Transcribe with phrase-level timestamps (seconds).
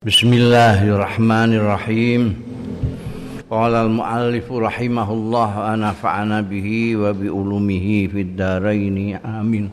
[0.00, 2.32] Bismillahirrahmanirrahim.
[3.52, 9.68] Qala al-muallif rahimahullah wa nafa'ana bihi wa bi ulumihi fid dharain amin.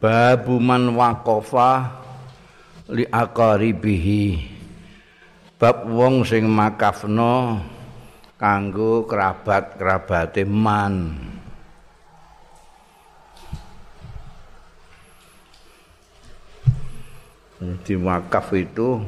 [0.00, 1.92] Babu man waqafa
[2.88, 4.48] li aqaribihi.
[5.60, 7.60] Bab wong sing makafno
[8.40, 11.27] kanggo kerabat-kerabate man.
[17.58, 19.02] Di wakaf itu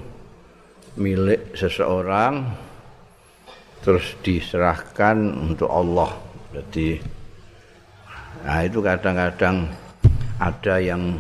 [0.99, 2.51] milik seseorang
[3.79, 5.17] terus diserahkan
[5.55, 6.11] untuk Allah.
[6.51, 6.99] Jadi
[8.43, 9.71] nah itu kadang-kadang
[10.43, 11.15] ada yang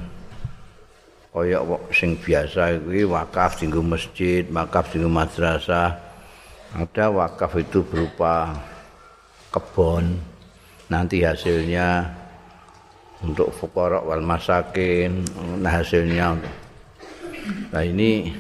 [1.30, 5.94] koyok sing biasa itu wakaf tinggal masjid, wakaf tinggal madrasah.
[6.74, 8.58] Ada wakaf itu berupa
[9.54, 10.18] kebun.
[10.90, 12.10] Nanti hasilnya
[13.22, 15.22] untuk fukorok wal masakin,
[15.62, 16.54] nah hasilnya untuk
[17.72, 18.34] Nah ini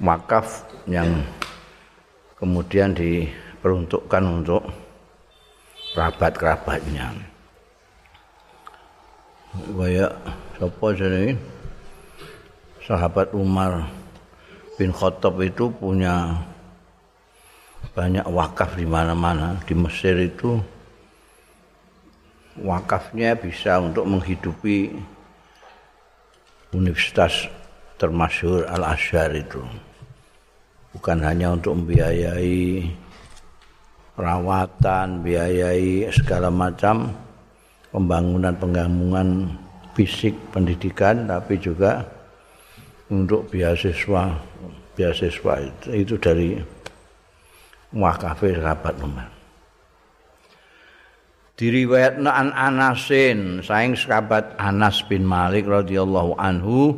[0.00, 1.22] wakaf yang
[2.40, 4.62] kemudian diperuntukkan untuk
[5.92, 7.12] kerabat-kerabatnya.
[9.50, 10.14] Kayak
[10.56, 11.34] siapa jadi
[12.86, 13.86] sahabat Umar
[14.78, 16.38] bin Khattab itu punya
[17.92, 20.62] banyak wakaf di mana-mana di Mesir itu
[22.62, 24.94] wakafnya bisa untuk menghidupi
[26.70, 27.50] universitas
[28.00, 29.60] termasyur Al-Asyar itu.
[30.96, 32.88] Bukan hanya untuk membiayai
[34.16, 37.12] perawatan, biayai segala macam
[37.92, 39.52] pembangunan-pembangunan
[39.92, 42.02] fisik pendidikan, tapi juga
[43.12, 44.34] untuk beasiswa
[44.96, 46.58] beasiswa itu, itu dari
[47.94, 49.28] wakafe sahabat Umar.
[51.60, 56.96] Diriwayatna an Anasin, saing sahabat Anas bin Malik radhiyallahu anhu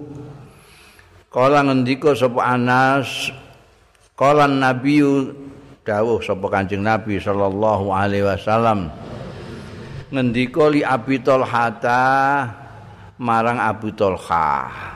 [1.33, 3.33] Kala ngendika sapa Anas
[4.13, 5.01] Kala Nabi
[5.81, 8.93] dawuh sapa Kanjeng Nabi sallallahu alaihi wasallam
[10.13, 12.05] ngendika li Abi Talhata
[13.17, 14.93] marang Abu Talha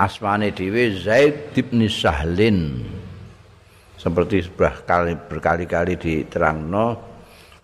[0.00, 2.82] Asmane dhewe Zaid bin Sahlin.
[3.94, 6.98] Seperti sebuah kali berkali-kali diterangno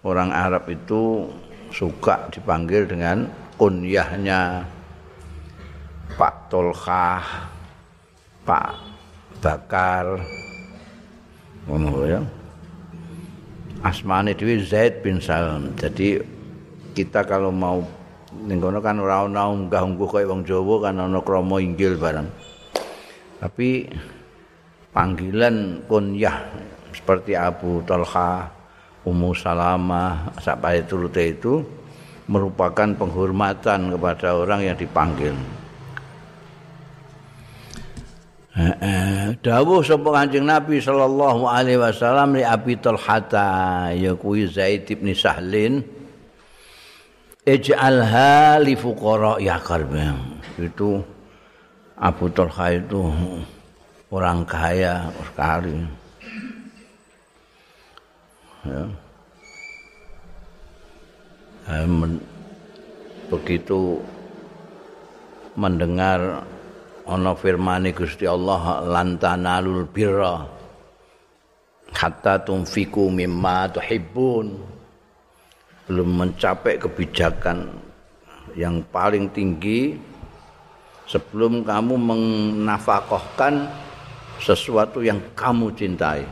[0.07, 1.27] orang Arab itu
[1.75, 3.27] suka dipanggil dengan
[3.59, 4.63] kunyahnya
[6.19, 7.23] Pak Tolkah,
[8.43, 8.75] Pak
[9.39, 10.19] Bakar,
[11.71, 12.19] ngono ya.
[13.87, 15.71] Asmane dhewe Zaid bin Salam.
[15.79, 16.19] Jadi
[16.91, 17.87] kita kalau mau
[18.35, 22.27] ning kono kan ora ana unggah-ungguh kaya wong Jawa kan ana krama inggil bareng.
[23.39, 23.87] Tapi
[24.91, 26.51] panggilan kunyah
[26.99, 28.51] seperti Abu Talha,
[29.07, 31.63] Ummu Salamah, sampai turute itu
[32.27, 35.39] merupakan penghormatan kepada orang yang dipanggil.
[39.39, 45.87] Dawuh sapa Kanjeng Nabi sallallahu alaihi wasallam li Abi Talhata ya kuwi Zaid bin Sahlin
[47.47, 49.63] ij'alha li fuqara ya
[50.59, 50.99] itu
[51.99, 53.11] Abu Talha itu
[54.15, 55.75] orang kaya sekali.
[58.63, 58.83] Ya.
[63.29, 63.99] Begitu
[65.59, 66.47] mendengar
[67.09, 70.45] ana firmane Gusti Allah lantanalul birra
[71.97, 74.47] hatta tunfiku mimma tuhibbun
[75.89, 77.65] belum mencapai kebijakan
[78.53, 79.97] yang paling tinggi
[81.09, 83.65] sebelum kamu menafkahkan
[84.37, 86.23] sesuatu yang kamu cintai.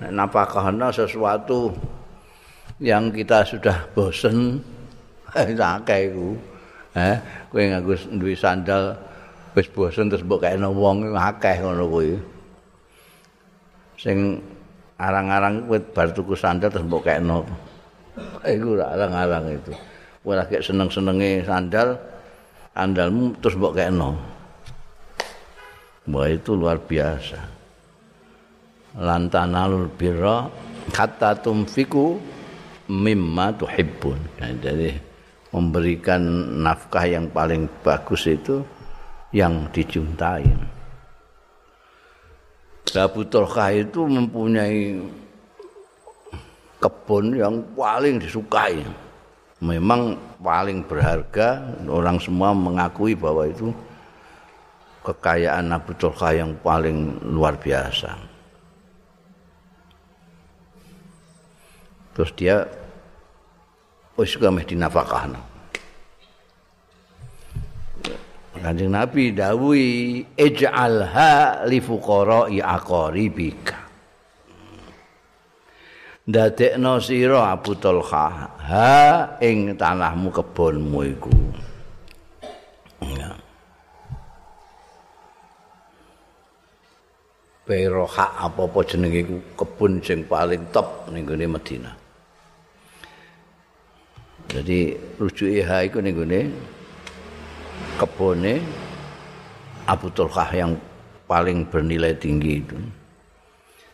[0.00, 1.72] Nafkahna sesuatu
[2.80, 4.60] yang kita sudah bosen,
[5.36, 6.36] akeh iku.
[6.90, 7.16] Eh,
[7.48, 8.98] kowe nganggo duwe sandal
[9.54, 12.14] wis bosen terus mbok kene wong akeh ngono kuwi.
[13.98, 14.40] Sing
[14.96, 17.42] arang-arang kowe bar tuku sandal terus mbok kene.
[18.46, 19.72] Iku arang-arang itu.
[20.22, 21.98] Kowe lagi seneng-senenge sandal
[22.72, 24.10] sandalmu terus mbok kene.
[26.10, 27.38] Wah itu luar biasa.
[28.98, 30.50] Lantanalul birra
[30.90, 32.18] kata tumfiku
[32.90, 34.18] mimma tuhibbun.
[34.42, 34.98] Nah, jadi
[35.54, 36.22] memberikan
[36.62, 38.66] nafkah yang paling bagus itu
[39.30, 40.46] yang dicintai.
[42.90, 44.98] Abu Talha itu mempunyai
[46.82, 48.82] kebun yang paling disukai.
[49.62, 53.70] Memang paling berharga, orang semua mengakui bahwa itu
[55.06, 58.16] kekayaan Abu Talha yang paling luar biasa.
[62.16, 62.66] Terus dia
[64.18, 65.49] wis juga meh dinafakahna.
[68.60, 73.88] Kanjeng Nabi dawuhi ij'alha li fuqara'i aqaribika.
[76.28, 78.92] Dadekno sira Abu Talha ha
[79.40, 81.32] ing tanahmu kebonmu iku.
[83.00, 83.32] Ya.
[87.64, 89.24] Beroha apa-apa jenenge
[89.56, 91.96] kebun sing paling top ning gone Madinah.
[94.52, 96.40] Jadi rujuke ha iku ning gone
[98.00, 98.62] kebone
[99.86, 100.78] Abu Tulkah yang
[101.26, 102.78] paling bernilai tinggi itu.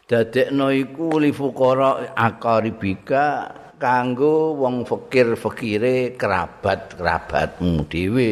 [0.06, 8.30] Dadekno iku li fuqara akaribika kanggo wong fakir-fakire kerabat-kerabatmu dhewe.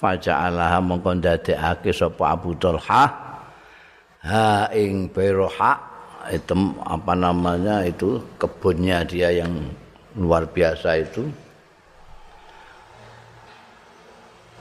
[0.00, 3.04] Faja'alaha mongko ndadekake sapa Abu Talha
[4.24, 5.76] ha ing Beroha
[6.32, 9.52] itu apa namanya itu kebunnya dia yang
[10.18, 11.22] luar biasa itu.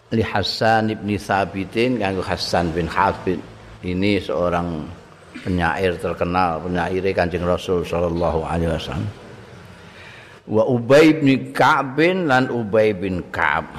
[0.10, 3.38] Li Hasan ibn Thabitin kanggo Hasan bin Habib
[3.86, 4.82] ini seorang
[5.46, 9.10] penyair terkenal penyair Kanjeng Rasul sallallahu alaihi wasallam.
[10.50, 13.70] Wa Ubay bin Ka'b lan Ubay bin Ka'ab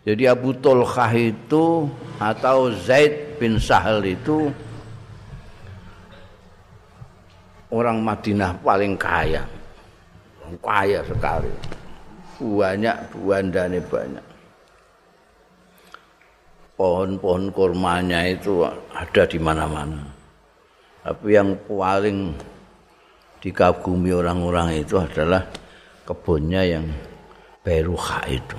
[0.00, 1.84] jadi Abu Tulkhah itu
[2.16, 4.48] atau Zaid bin Sahal itu
[7.70, 9.42] orang Madinah paling kaya.
[10.58, 11.50] Kaya sekali.
[12.40, 14.26] Banyak buandane banyak.
[16.74, 20.00] Pohon-pohon kurmanya itu ada di mana-mana.
[21.04, 22.32] Tapi yang paling
[23.44, 25.44] dikagumi orang-orang itu adalah
[26.08, 26.86] kebunnya yang
[27.60, 28.56] Beruha itu.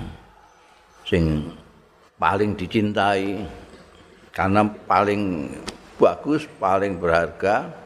[1.02, 1.50] Sing
[2.14, 3.42] paling dicintai
[4.30, 5.50] karena paling
[5.98, 7.81] bagus, paling berharga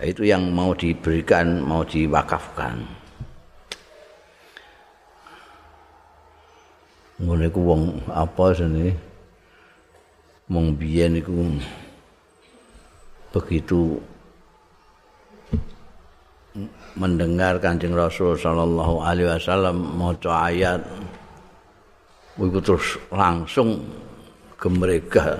[0.00, 2.80] itu yang mau diberikan, mau diwakafkan.
[7.20, 8.96] Ngono iku wong apa sene?
[10.48, 11.36] Wong biyen iku
[13.30, 14.00] begitu
[16.98, 20.82] mendengar Kanjeng Rasul sallallahu alaihi wasallam maca ayat
[22.34, 23.84] iku terus langsung
[24.58, 25.38] gemerega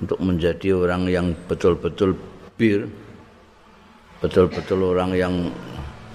[0.00, 2.16] untuk menjadi orang yang betul-betul
[2.56, 2.88] bir
[4.24, 5.34] betul-betul orang yang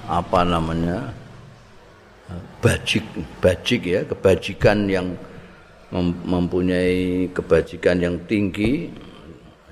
[0.09, 1.13] apa namanya
[2.57, 3.05] bajik
[3.37, 5.13] bajik ya kebajikan yang
[6.25, 8.89] mempunyai kebajikan yang tinggi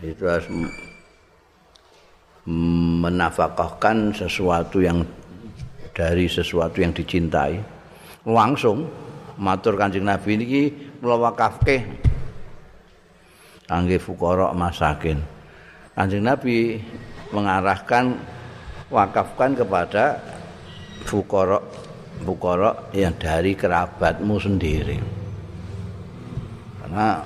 [0.06, 0.46] itu harus
[3.02, 5.02] menafkahkan sesuatu yang
[5.98, 7.58] dari sesuatu yang dicintai.
[8.22, 8.86] Langsung
[9.42, 10.70] matur kanjeng Nabi ini
[11.02, 12.06] melawakafke
[13.66, 15.22] kangge fuqara masakin
[15.98, 16.78] kanjeng Nabi
[17.32, 18.16] mengarahkan
[18.88, 20.20] wakafkan kepada
[21.04, 21.60] fukoro
[22.24, 24.98] fukoro yang dari kerabatmu sendiri.
[26.82, 27.22] Karena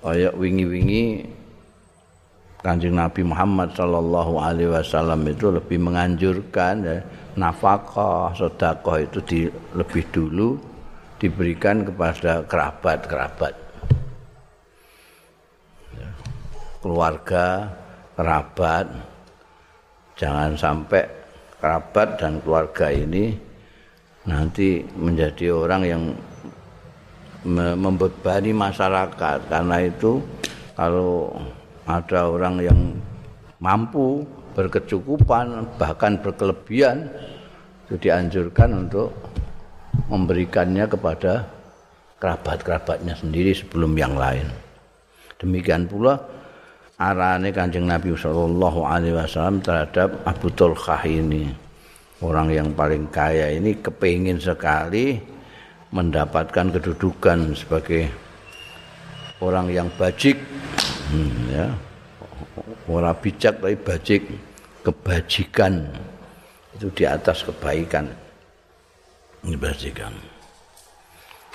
[0.00, 1.26] kayak wingi-wingi
[2.60, 6.98] kanjeng Nabi Muhammad Shallallahu Alaihi Wasallam itu lebih menganjurkan ya,
[7.36, 9.40] nafkah sedekah itu di,
[9.72, 10.60] lebih dulu
[11.20, 13.59] diberikan kepada kerabat-kerabat
[16.80, 17.68] keluarga,
[18.16, 18.88] kerabat.
[20.16, 21.04] Jangan sampai
[21.60, 23.36] kerabat dan keluarga ini
[24.28, 26.02] nanti menjadi orang yang
[27.48, 30.20] membebani masyarakat karena itu
[30.76, 31.32] kalau
[31.88, 32.80] ada orang yang
[33.64, 37.08] mampu berkecukupan bahkan berkelebihan
[37.88, 39.08] itu dianjurkan untuk
[40.12, 41.48] memberikannya kepada
[42.20, 44.44] kerabat-kerabatnya sendiri sebelum yang lain.
[45.40, 46.20] Demikian pula
[47.00, 51.48] arane Kanjeng Nabi sallallahu alaihi wasallam terhadap Abu Tulkah ini.
[52.20, 55.16] Orang yang paling kaya ini kepingin sekali
[55.88, 58.12] mendapatkan kedudukan sebagai
[59.40, 60.36] orang yang bajik
[61.08, 61.66] hmm, ya.
[62.84, 64.22] Orang bijak tapi bajik
[64.84, 65.88] kebajikan
[66.76, 68.04] itu di atas kebaikan.
[69.40, 70.12] Ini bajikan.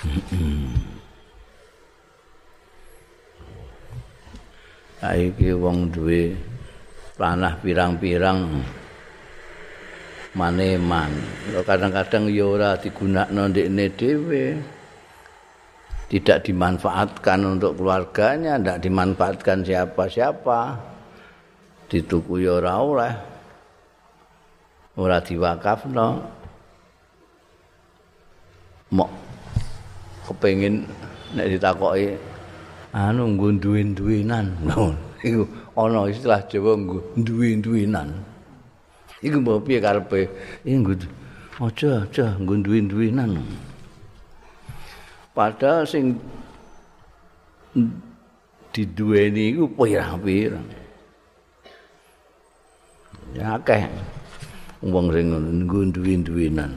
[0.01, 0.21] Hmm.
[0.33, 0.54] hmm.
[5.05, 6.33] Saiki wong duwe
[7.13, 8.65] tanah pirang-pirang
[10.33, 11.13] maneman.
[11.61, 14.45] Kadang-kadang ya ora digunakno ndekne dhewe.
[16.05, 20.61] Tidak dimanfaatkan untuk keluarganya tidak dimanfaatkan siapa-siapa.
[21.85, 23.13] Dituku ya ora oleh.
[24.97, 26.09] Ora diwakafno.
[28.89, 29.09] Mok
[30.29, 30.85] kepengin
[31.37, 32.34] nek ditakoki
[32.95, 34.55] anu nggo duwe-duwenan.
[35.27, 35.43] Iku
[35.75, 38.09] ana istilah Jawa nggo duwe-duwenan.
[39.19, 40.31] Iku mbok piye karepe?
[40.63, 40.95] Iku
[41.59, 43.43] aja aja nggo duwe-duwenan.
[45.35, 46.15] Padahal sing
[48.71, 50.67] diduweni iku pirang-pirang.
[53.35, 53.83] Ya akeh
[54.79, 56.71] wong sing nggo duwe-duwenan.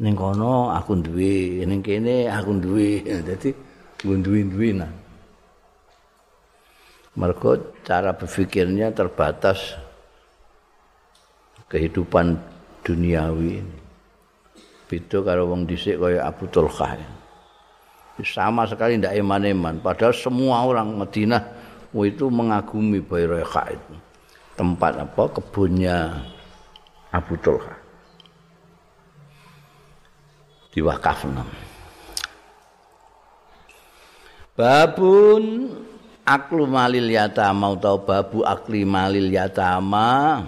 [0.00, 3.04] Ning kono aku duwe, ning kene aku duwe.
[3.26, 3.69] Dadi
[4.00, 4.92] duwe-duwenan.
[7.18, 9.76] Mergo cara berpikirnya terbatas
[11.68, 12.38] kehidupan
[12.86, 13.78] duniawi ini.
[14.90, 16.98] Beda karo wong dhisik kaya Abu Tulkah.
[18.26, 19.78] Sama sekali tidak iman-iman.
[19.78, 21.42] Padahal semua orang Madinah
[21.94, 23.94] itu mengagumi Bayroiqa itu.
[24.58, 25.22] Tempat apa?
[25.30, 26.20] Kebunnya
[27.14, 27.78] Abu Tulkah.
[30.70, 31.69] Di Wakafna.
[34.60, 35.72] Babun
[36.28, 40.44] aklu malil yatama atau babu akli malil yatama.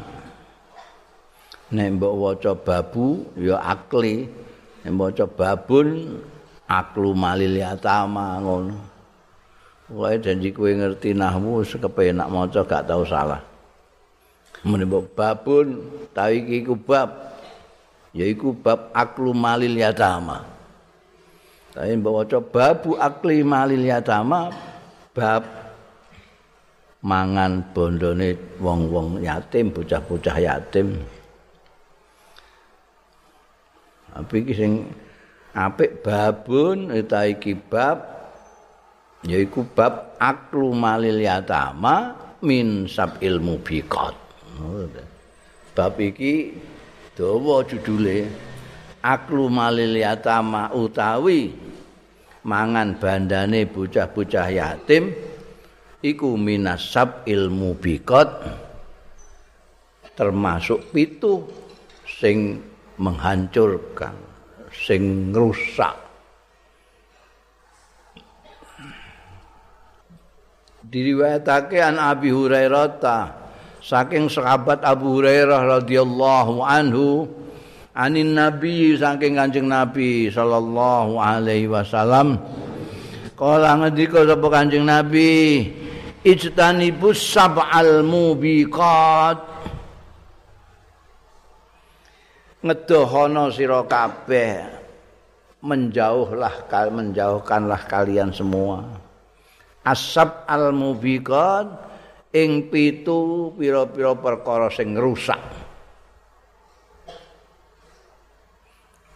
[1.73, 4.29] Nek mbok waca babu ya akli.
[4.85, 6.21] Nek maca babun
[6.69, 8.77] aklu malil yatama ngono.
[9.89, 13.41] Wae janji kowe ngerti nahmu sekepenak maca gak tau salah.
[14.61, 17.33] Mene mbok babun ta iki ku bab.
[18.13, 20.52] Yaiku bab aklu malil yatama
[21.73, 24.53] mbok waca babu akli malil yatama
[25.17, 25.45] bab
[27.01, 31.01] mangan bondone wong-wong yatim bocah-bocah yatim.
[34.13, 34.93] Tapi sing
[35.57, 38.05] apik babun eta iki bab
[39.25, 42.13] yaiku bab aklu malil yatama
[42.45, 44.15] min sab ilmu biqat.
[45.73, 46.53] Bab iki
[47.17, 48.29] dawa judule
[49.03, 51.53] aklu malil yatama utawi
[52.47, 55.11] mangan bandane bocah-bocah yatim
[56.03, 58.31] iku minasab ilmu biqat
[60.15, 61.43] termasuk pitu
[62.05, 62.61] sing
[63.01, 64.15] menghancurkan,
[64.71, 65.97] sing rusak.
[70.93, 73.01] Diriwayatake an Abi Hurairah
[73.81, 77.25] saking sahabat Abu Hurairah radhiyallahu anhu
[77.93, 82.41] anin nabi saking Kanjeng Nabi sallallahu alaihi wasallam.
[83.37, 85.69] Kala ngendika sapa Kanjeng Nabi
[86.25, 89.39] ijtanibus sab'al mubiqat.
[92.63, 94.55] Ngedohono sira kabeh
[95.67, 98.87] menjauhlah menjauhkanlah kalian semua.
[99.83, 101.67] Asab al mubiqat
[102.31, 105.43] ing pitu pira-pira perkara sing rusak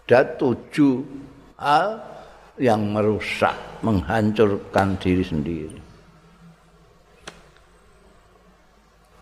[0.07, 1.03] dan tujuh
[1.59, 1.99] hal
[2.57, 5.79] yang merusak menghancurkan diri sendiri.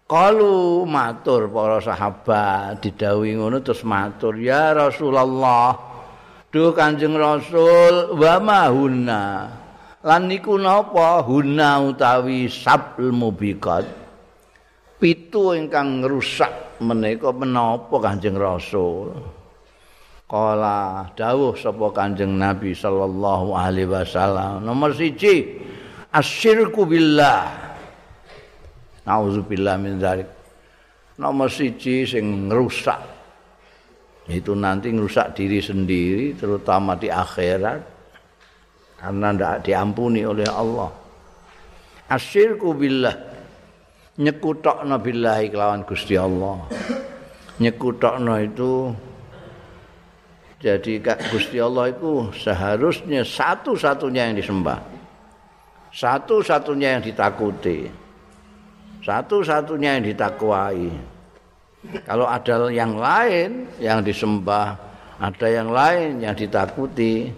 [0.04, 5.74] Kalu matur para sahabat didhawuhi ngono terus matur ya Rasulullah
[6.52, 9.24] duh Kanjeng Rasul wa mahuna
[10.04, 11.24] lan niku napa?
[11.24, 14.04] Huna utawi sabul mubiqat.
[15.00, 19.33] Pitu ingkang ngrusak menika menapa Kanjeng Rasul
[20.34, 25.62] Kala dawuh sapa Kanjeng Nabi sallallahu alaihi wasallam nomor siji
[26.10, 27.64] asyirku billah
[29.04, 30.28] Nauzubillah min dzalik.
[31.20, 32.98] Nomor siji sing ngrusak
[34.32, 37.80] itu nanti ngrusak diri sendiri terutama di akhirat
[38.98, 40.90] karena tidak diampuni oleh Allah.
[42.08, 43.14] Asyirku billah
[44.18, 46.64] nyekutokno billahi kelawan Gusti Allah.
[47.60, 48.90] Nyekutokno itu
[50.64, 50.96] jadi
[51.28, 54.80] Gusti Allah itu seharusnya satu-satunya yang disembah.
[55.92, 57.92] Satu-satunya yang ditakuti.
[59.04, 60.88] satu-satunya yang ditakwai.
[62.08, 64.80] Kalau ada yang lain yang disembah,
[65.20, 67.28] ada yang lain yang ditakuti,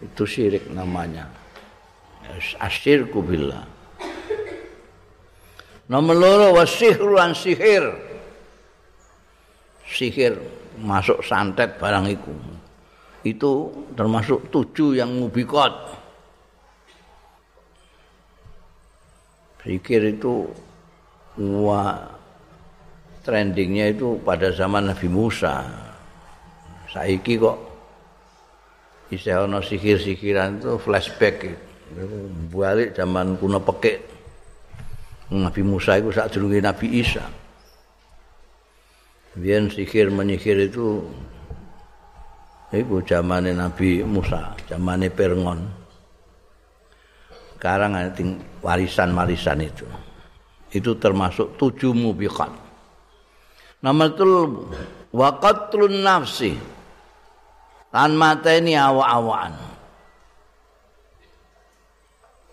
[0.00, 1.28] itu syirik namanya.
[2.56, 3.68] Asyirku billah.
[5.92, 7.92] Nomor loro wasihru sihir.
[9.84, 12.32] Sihir masuk santet barang itu.
[13.22, 15.72] Itu termasuk tujuh yang mubikot.
[19.62, 20.50] Zikir itu
[21.38, 22.02] wah
[23.22, 25.62] trendingnya itu pada zaman Nabi Musa.
[26.90, 27.56] Saiki kok
[29.12, 31.44] bisa ono sihir-sihiran itu flashback
[32.48, 34.00] balik zaman kuno pekek
[35.32, 37.24] Nabi Musa itu saat Nabi Isa
[39.32, 41.08] Biar sihir menyihir itu
[42.72, 45.82] itu zaman Nabi Musa zaman Perngon
[47.62, 48.10] sekarang ada
[48.58, 49.86] warisan-warisan itu.
[50.74, 52.50] Itu termasuk tujuh mubiqat.
[53.86, 54.66] Nomor telu
[55.14, 56.58] wa qatlun nafsi.
[57.94, 59.54] Lan mateni awak-awakan.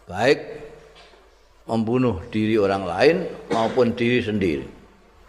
[0.06, 0.40] Baik
[1.66, 3.18] membunuh diri orang lain
[3.50, 4.79] maupun diri sendiri.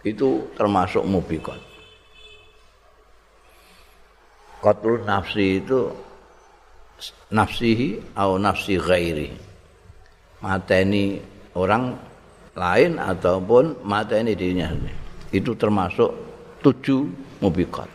[0.00, 1.60] Itu termasuk mubikot.
[4.60, 5.88] Qatlun nafsi itu
[7.32, 9.28] nafsihi atau nafsi ghairi.
[10.40, 11.20] Mateni
[11.56, 11.96] orang
[12.56, 14.96] lain ataupun mateni dirinya sendiri.
[15.32, 16.10] Itu termasuk
[16.64, 17.08] tujuh
[17.40, 17.88] mubiqat.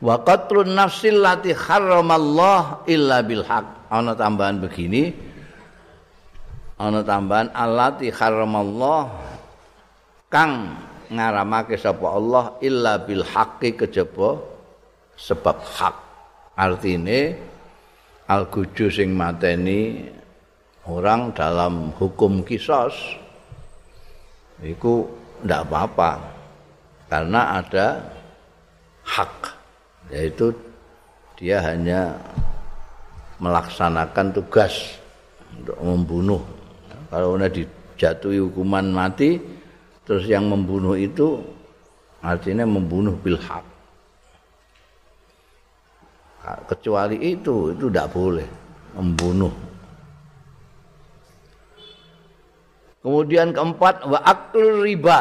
[0.00, 3.90] Wa qatlun nafsil lati harramallah illa bil haq.
[3.90, 5.10] Ana tambahan begini.
[6.80, 9.10] Ana tambahan allati harramallah
[10.30, 10.78] kang
[11.10, 14.38] ngaramake sapa Allah illa bil haqqi kejaba
[15.18, 15.96] sebab hak.
[16.54, 17.34] Artine
[18.30, 18.46] al
[18.92, 20.06] sing mateni
[20.86, 22.94] orang dalam hukum kisos
[24.60, 25.08] itu
[25.40, 26.20] tidak apa-apa
[27.08, 27.86] karena ada
[29.08, 29.56] hak
[30.12, 30.52] yaitu
[31.40, 32.12] dia hanya
[33.40, 35.00] melaksanakan tugas
[35.56, 36.42] untuk membunuh
[37.08, 39.40] kalau udah dijatuhi hukuman mati
[40.10, 41.38] terus yang membunuh itu
[42.18, 43.62] artinya membunuh bil hak
[46.66, 48.48] kecuali itu itu tidak boleh
[48.98, 49.54] membunuh
[53.00, 54.20] Kemudian keempat wa
[54.84, 55.20] riba.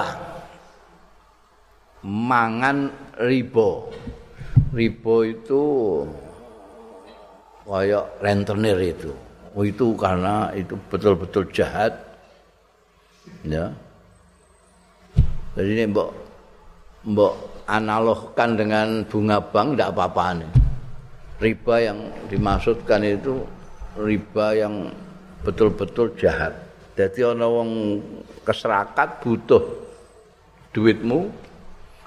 [2.03, 2.91] Mangan
[3.23, 3.87] ribo.
[4.75, 5.63] Ribo itu
[7.63, 9.11] kayak rentenir itu.
[9.55, 11.95] Oh itu karena itu betul-betul jahat.
[13.47, 13.71] Ya.
[15.57, 16.09] Jadi ini mbok
[17.09, 17.33] mbok
[17.65, 20.51] analogkan dengan bunga bank tidak apa-apa nih.
[21.39, 23.41] Riba yang dimaksudkan itu
[23.95, 24.91] riba yang
[25.41, 26.53] betul-betul jahat.
[26.93, 28.03] Dadi ana wong
[28.43, 29.63] keserakat butuh
[30.75, 31.31] duitmu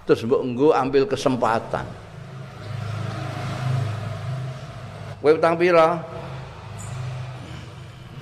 [0.05, 1.87] terus mbok nggo ambil kesempatan.
[5.23, 6.03] Kowe utang pira?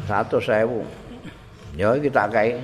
[0.05, 0.85] 100.000.
[1.79, 2.61] Ya kita kae.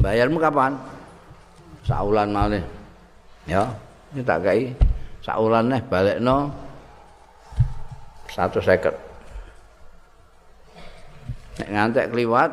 [0.00, 0.76] Bayarmu kapan?
[1.86, 2.64] Saulan malih.
[3.46, 3.70] Ya,
[4.12, 4.74] kita kae.
[5.24, 6.50] Saulan neh balekno
[8.30, 9.06] 150.
[11.56, 12.52] nek ngantek kliwat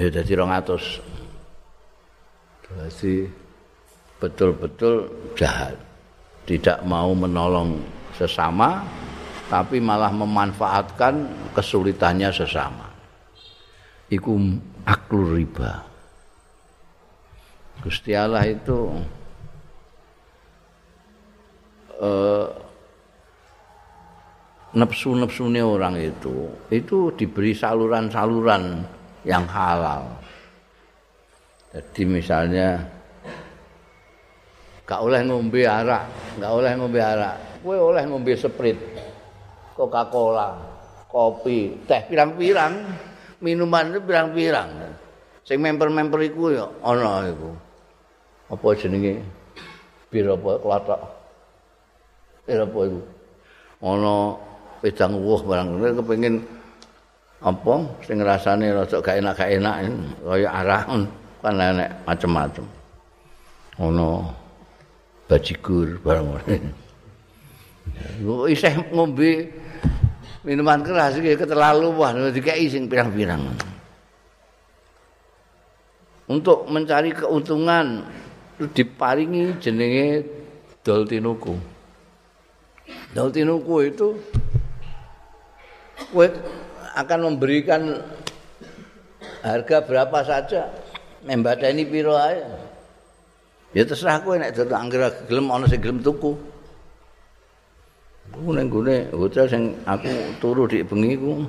[0.00, 3.28] ya dadi 200 dadi
[4.16, 5.76] betul-betul jahat
[6.48, 7.76] tidak mau menolong
[8.16, 8.80] sesama
[9.52, 12.88] tapi malah memanfaatkan kesulitannya sesama
[14.08, 14.40] iku
[14.86, 15.84] aklur riba
[17.82, 18.78] Gusti Allah itu
[21.98, 22.46] uh,
[24.72, 28.80] nepsu-nepsune orang itu itu diberi saluran-saluran
[29.22, 30.18] yang halal.
[31.72, 32.84] Jadi misalnya
[34.84, 37.36] gak oleh ngombe arak, gak oleh ngombe arak.
[37.62, 38.74] Kowe oleh ngombe sprit,
[39.78, 40.58] Coca-Cola,
[41.06, 42.74] kopi, teh pirang-pirang,
[43.42, 44.70] minuman itu pirang-pirang.
[45.42, 47.50] Sing member-member iku ya ana iku.
[48.54, 49.20] Apa jenenge?
[50.08, 51.02] Bir apa klothok?
[52.46, 53.00] Bir apa iku?
[53.82, 54.14] Ana
[54.82, 56.42] wedang wuh barang kepengin
[57.42, 57.74] apa
[58.06, 59.76] sing rasane rada gak enak gak enak
[60.22, 60.82] kaya arah
[61.42, 62.62] kan enek macem-macem
[63.82, 64.30] ono
[65.26, 66.26] bajigur barang
[68.22, 69.50] lu isih ngombe
[70.42, 73.42] minuman keras iki keterlaluan dikeki sing pirang-pirang.
[76.30, 78.06] Untuk mencari keuntungan
[78.58, 80.26] diparingi jenenge
[80.86, 81.54] doltinuku.
[83.12, 84.08] Doltinuku itu
[86.10, 86.26] kowe
[86.98, 88.00] akan memberikan
[89.42, 90.72] harga berapa saja
[91.22, 92.42] membadani piro ae.
[93.76, 96.51] Ya terserah kowe nek dadi anggere gelem ana sing tuku
[98.32, 100.08] ku ning gone hotel sing aku
[100.40, 101.44] turu di bengi ku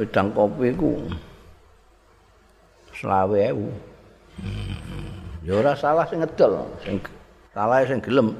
[0.00, 1.04] wedang kopi ku
[2.96, 3.68] selawe ewu
[5.44, 6.96] ya ora salah sing ngedol sing
[7.52, 8.32] salah sing gelem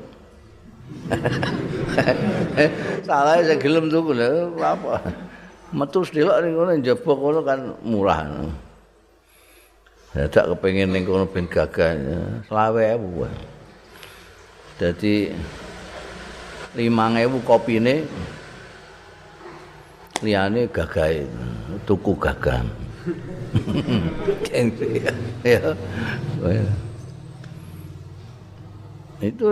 [3.09, 5.01] Salah sing gelem tuku lho apa.
[5.75, 8.21] Metu delok ning kono njebok kono kan murah.
[10.15, 11.97] Dadak kepengin ning kono ben gagah.
[12.47, 13.27] Selawe ewu.
[14.79, 15.33] Dadi
[16.75, 18.03] 5000 kopine
[20.23, 21.25] liyane gagah
[21.87, 22.63] tuku gagah.
[25.47, 25.63] ya.
[29.23, 29.47] Itu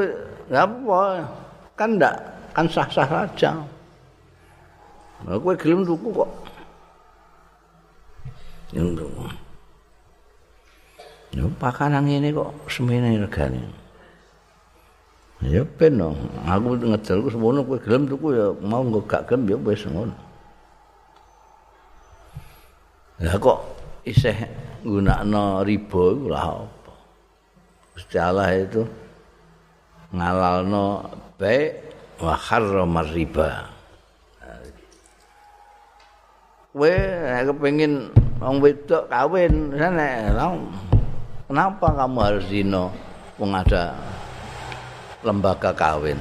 [0.52, 1.24] apa
[1.78, 2.16] kan ndak
[2.52, 3.64] kan sah-sah saja
[5.24, 6.30] nah, kowe gelem tuku kok
[11.32, 13.81] Yo pakanan ini kok semene regane.
[15.42, 16.14] Ya ben no.
[16.46, 20.14] Aku ngedel ku semono kowe gelem tuku ya mau engko gak gelem ya wis ngono.
[23.22, 23.58] Lah kok
[24.06, 24.34] isih
[24.86, 26.94] nggunakno riba iku lah apa?
[27.94, 28.82] Gusti Allah itu
[30.14, 31.70] ngalalno baik
[32.22, 33.66] wa harrama riba.
[36.70, 36.94] Kowe
[37.50, 40.38] kepengin wong wedok kawin nek
[41.50, 42.88] kenapa kamu harus zina
[43.36, 43.92] wong ada
[45.22, 46.18] lembaga kawin.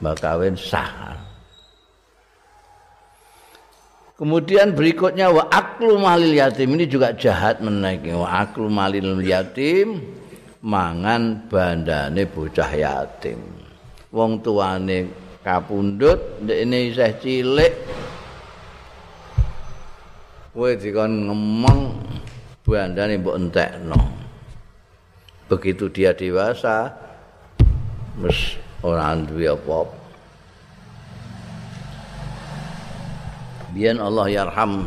[0.00, 1.16] Lembaga kawin sah.
[4.14, 10.06] Kemudian berikutnya wa aklu malil yatim ini juga jahat menaiki wa aklu malil yatim
[10.62, 13.42] mangan bandane bocah yatim.
[14.14, 15.10] Wong tuane
[15.42, 17.74] kapundhut ini isih cilik.
[20.54, 21.80] Kowe dikon ngemong
[22.62, 24.23] bandane mbok entekno.
[25.44, 26.88] Begitu dia dewasa
[28.16, 29.96] mes ora duwe apa-apa.
[33.74, 34.86] Biyen Allah yarham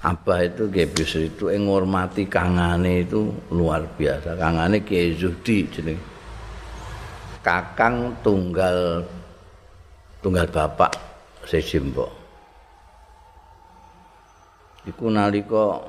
[0.00, 4.32] Abah itu Gebis itu yang menghormati kangane itu luar biasa.
[4.32, 6.00] Kangane Kiai Zuhdi jeneng.
[7.44, 9.04] Kakang tunggal
[10.24, 10.96] tunggal bapak
[11.44, 12.08] Sejimbo.
[14.88, 15.84] Iku nalika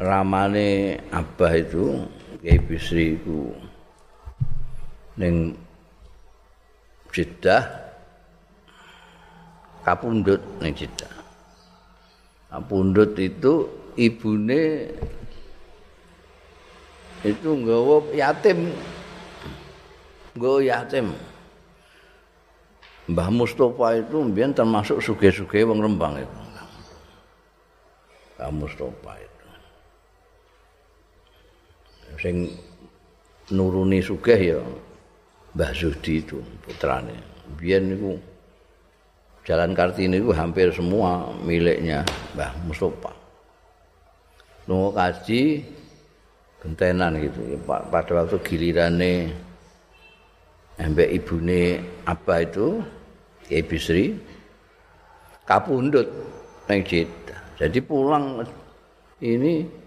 [0.00, 2.08] ramane Abah itu
[2.40, 3.52] Kiai Bisri itu
[5.20, 5.52] ning
[7.12, 7.68] Jeddah
[9.84, 11.12] kapundut ning Jeddah.
[12.50, 14.90] Kapundut itu ibune
[17.20, 18.72] itu nggawa yatim.
[20.34, 21.06] Nggawa yatim.
[23.10, 26.38] Mbah Mustofa itu mbiyen termasuk suge-suge wong Rembang itu.
[28.38, 29.29] Mbah Mustofa itu.
[32.20, 32.52] Sing
[33.50, 34.60] nuruni sugih ya
[35.56, 37.16] Mbah Zudi itu putrane.
[37.56, 38.14] Biyen niku
[39.48, 42.04] Jalan Kartini itu hampir semua miliknya
[42.36, 43.10] Mbah Mustofa.
[44.68, 45.64] Nunggu kaji
[46.60, 47.40] gentenan gitu.
[47.66, 49.32] Pada waktu gilirannya
[50.80, 52.80] mbak ibune apa itu
[53.44, 54.16] Kiai Bisri
[55.44, 56.08] kapundut
[56.70, 56.80] neng
[57.60, 58.40] Jadi pulang
[59.20, 59.79] ini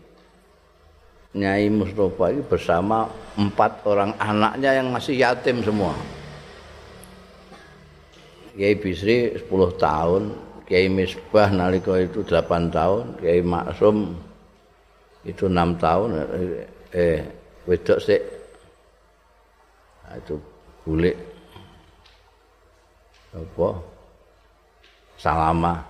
[1.34, 5.98] Nyai Mustafa itu bersama empat orang anaknya yang masih yatim semua.
[8.54, 9.50] Kiai Bisri 10
[9.82, 10.30] tahun,
[10.69, 14.13] Kiai Misbah nalika itu 8 tahun, Kiai Maksum
[15.26, 17.19] itu 6 tahun eh, eh
[17.65, 18.22] wedok sik.
[20.06, 20.38] Nah, itu
[20.86, 21.17] bulik
[23.34, 23.69] apa?
[25.17, 25.82] Salama.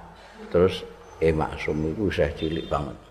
[0.48, 0.88] Terus
[1.20, 3.03] eh maksum itu saya cilik banget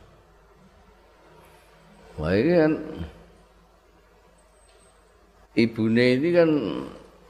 [2.20, 2.72] wah ini kan
[5.57, 6.51] ibune ini kan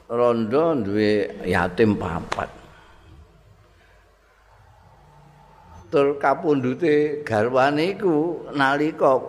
[0.07, 2.49] rondo duwe yatim papat.
[5.93, 9.21] Tur kapundute garwane iku nalika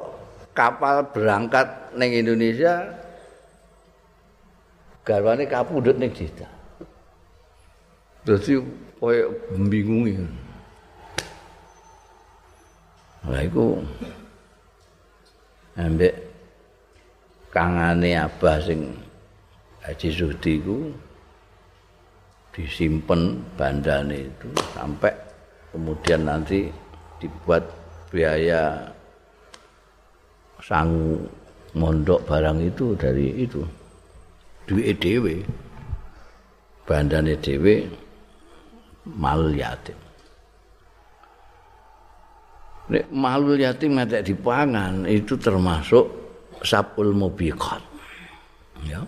[0.56, 2.88] kapal berangkat ning Indonesia
[5.04, 6.48] garwane kapundhut ning Jeddah.
[8.24, 8.56] Dadi
[8.96, 9.36] koyo
[9.68, 10.16] bingungi.
[13.28, 13.84] Lah iku
[15.74, 16.14] ambek
[17.50, 18.94] kangane abah sing
[19.84, 20.88] Haji Zuhdi itu
[22.56, 25.12] disimpan bandane itu sampai
[25.74, 26.72] kemudian nanti
[27.20, 27.66] dibuat
[28.08, 28.88] biaya
[30.62, 31.20] sang
[31.74, 33.60] mondok barang itu dari itu.
[34.64, 35.44] Duit dhewe
[36.88, 37.84] bandane dhewe
[39.04, 40.03] mal yatim
[42.84, 46.04] Nek malul yatim ngadek dipangan itu termasuk
[46.60, 47.80] sapul mubiqat.
[48.84, 49.00] Ya.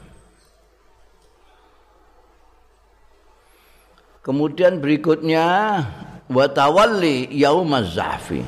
[4.25, 5.47] Kemudian berikutnya
[6.27, 8.41] wa tawalli yaumaz zahfi.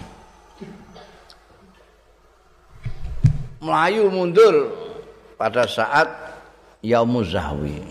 [3.60, 4.72] Melayu mundur
[5.36, 6.08] pada saat
[6.80, 7.84] yaumuz zahwi.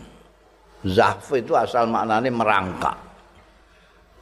[0.84, 3.07] Zahf itu asal maknanya merangkak.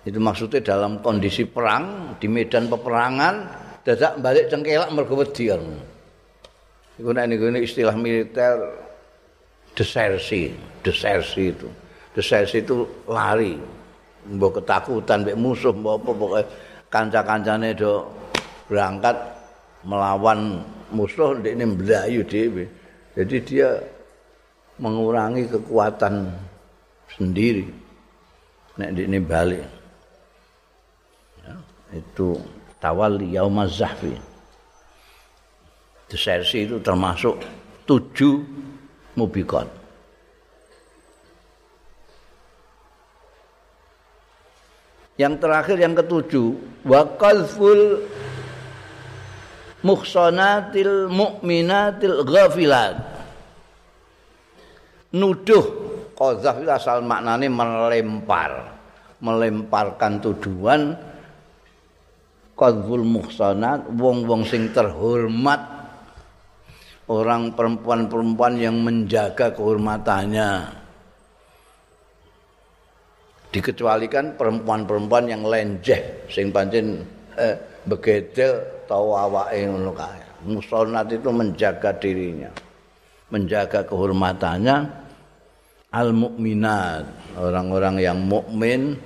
[0.06, 3.36] Itu maksudnya dalam kondisi perang di medan peperangan
[3.82, 5.50] dadak balik cengkelak mergo wedi.
[6.96, 8.56] Nek istilah militer
[9.76, 10.54] desersi,
[10.86, 11.68] desersi itu.
[12.16, 13.60] deses itu lari
[14.32, 16.42] mbok ketakutan mbek musuh mbok apa pokoke
[16.88, 18.08] kanca-kancane do
[18.72, 19.20] berangkat
[19.84, 20.64] melawan
[20.96, 22.64] musuh ndekne mblayu dhewe
[23.20, 23.70] jadi dia
[24.80, 26.32] mengurangi kekuatan
[27.20, 27.68] sendiri
[28.80, 29.64] nek ndekne balik
[31.94, 32.40] itu
[32.82, 34.16] tawalli yaumaz zahfi.
[36.10, 37.42] Desersi itu termasuk
[37.86, 38.46] tujuh
[39.18, 39.86] mubikot
[45.16, 48.04] yang terakhir yang ketujuh wa qalful
[49.80, 53.00] muhsanatil mu'minatil ghafilat.
[55.16, 55.64] Nuduh
[56.20, 58.76] qadzaf asal maknane melempar
[59.24, 61.00] melemparkan tuduhan
[62.56, 65.60] qadzful muhsanat wong-wong sing terhormat
[67.12, 70.74] orang perempuan-perempuan yang menjaga kehormatannya
[73.54, 77.08] dikecualikan perempuan-perempuan yang lenjeh sing pancen
[77.40, 77.56] eh,
[77.88, 80.22] begedel tau awake ngono kae.
[80.46, 82.52] Musonat itu menjaga dirinya.
[83.34, 84.76] Menjaga kehormatannya
[85.96, 87.08] al mukminat,
[87.40, 89.00] orang-orang yang mukmin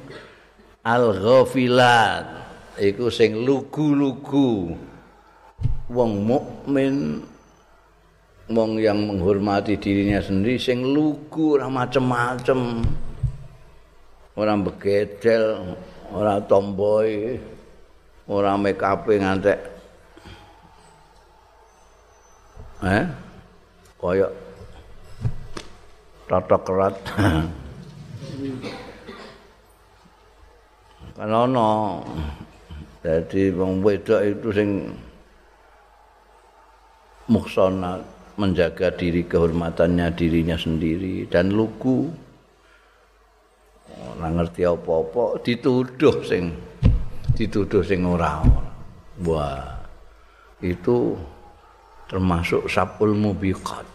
[0.81, 2.38] al ghafilat
[2.79, 4.73] iku sing lugu-lugu.
[5.91, 7.19] Wong mukmin
[8.49, 12.81] wong yang menghormati dirinya sendiri sing lugu ora macem-macem.
[14.39, 15.75] orang begedel,
[16.15, 17.35] orang tomboy,
[18.23, 19.59] orang make up ngantek.
[22.87, 23.03] Eh?
[23.99, 24.31] Koyok
[26.31, 26.95] totok kerat.
[31.19, 31.99] kan ono
[32.99, 34.69] jadi wong wedok itu sing
[37.31, 38.03] muksona
[38.35, 42.11] menjaga diri kehormatannya dirinya sendiri dan lugu.
[43.89, 46.51] Ora ngerti apa-apa dituduh sing
[47.35, 48.43] dituduh sing ora
[49.23, 49.79] wah
[50.59, 51.15] itu
[52.11, 53.87] termasuk sapul mubiqat.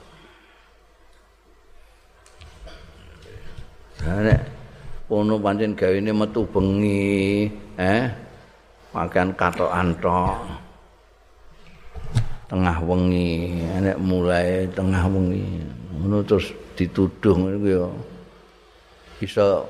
[4.04, 4.40] Nek
[5.08, 7.48] ono pancen gawene metu bengi
[7.80, 8.23] eh
[8.94, 10.38] makan katokan tok.
[12.46, 15.42] Tengah wengi nek mulai tengah wengi.
[15.98, 17.84] Ngono terus dituduh ngono ya.
[19.18, 19.66] Bisa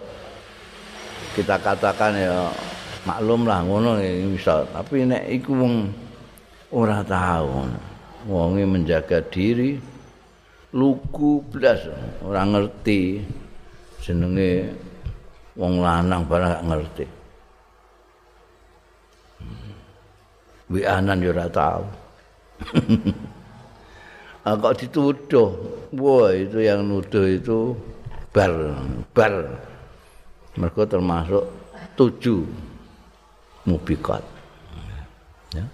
[1.32, 2.52] kita katakan ya
[3.08, 3.96] maklum lah ngono
[4.37, 4.68] bisa.
[4.68, 5.74] Tapi nek iku wong
[6.76, 7.64] ora tahu.
[8.28, 9.80] Wonge menjaga diri
[10.76, 11.88] lugu blas
[12.20, 13.24] ora ngerti.
[14.04, 14.68] Jenenge
[15.56, 17.23] wong lanang barang ngerti
[20.74, 21.87] wianan yo ora tahu
[24.46, 25.50] ah, kok dituduh?
[25.94, 27.74] Wah itu yang nuduh itu
[28.34, 28.52] bar
[29.14, 29.62] bar.
[30.54, 31.44] Mereka termasuk
[31.98, 32.46] tujuh
[33.66, 34.22] mubikat
[35.50, 35.64] ya.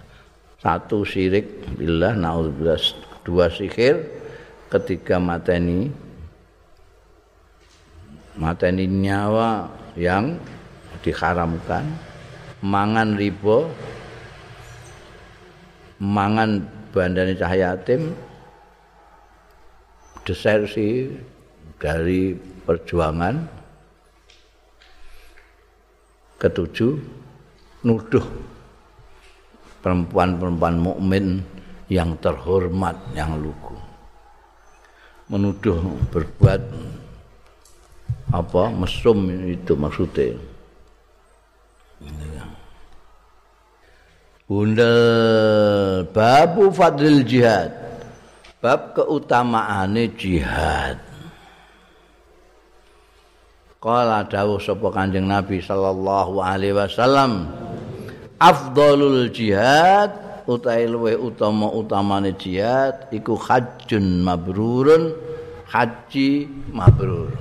[0.57, 1.45] satu syirik
[1.77, 2.81] billah naudzubillah
[3.21, 4.01] dua sihir
[4.73, 5.93] ketiga mateni.
[8.31, 10.39] Mateni nyawa yang
[11.03, 11.83] diharamkan
[12.63, 13.69] mangan ribo
[16.01, 18.17] mangan bandani cahyatim
[20.25, 21.13] desersi
[21.77, 22.33] dari
[22.65, 23.61] perjuangan.
[26.41, 26.93] Ketujuh
[27.85, 28.25] nuduh.
[29.81, 31.41] Perempuan-perempuan mukmin
[31.89, 33.73] yang terhormat yang lugu.
[35.25, 35.81] Menuduh
[36.13, 36.61] berbuat
[38.29, 40.37] apa mesum itu maksudnya
[44.51, 47.71] Bunda babu fadlil jihad
[48.59, 50.99] bab keutamaane jihad
[53.79, 57.47] Kala dawuh sapa Kanjeng Nabi sallallahu alaihi wasallam
[58.43, 65.15] afdalul jihad utahe luwih utama-utamane jihad iku hajjun mabrurun
[65.71, 67.31] haji mabrur.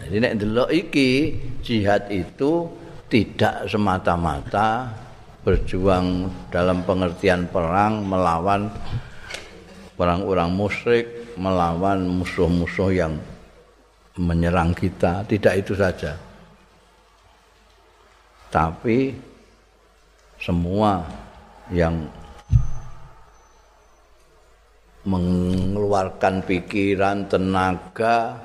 [0.00, 2.80] Jadi nek delok iki jihad itu
[3.14, 4.90] tidak semata-mata
[5.46, 8.66] berjuang dalam pengertian perang melawan
[9.94, 11.06] orang-orang musyrik
[11.38, 13.14] melawan musuh-musuh yang
[14.18, 16.18] menyerang kita, tidak itu saja.
[18.50, 19.14] Tapi
[20.42, 21.06] semua
[21.70, 22.10] yang
[25.06, 28.42] mengeluarkan pikiran, tenaga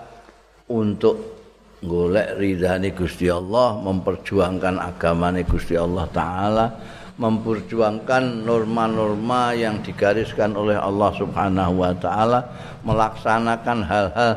[0.70, 1.39] untuk
[1.80, 6.66] golek ridhani Gusti Allah, memperjuangkan agamane Gusti Allah taala,
[7.16, 12.40] memperjuangkan norma-norma yang digariskan oleh Allah Subhanahu wa taala,
[12.84, 14.34] melaksanakan hal-hal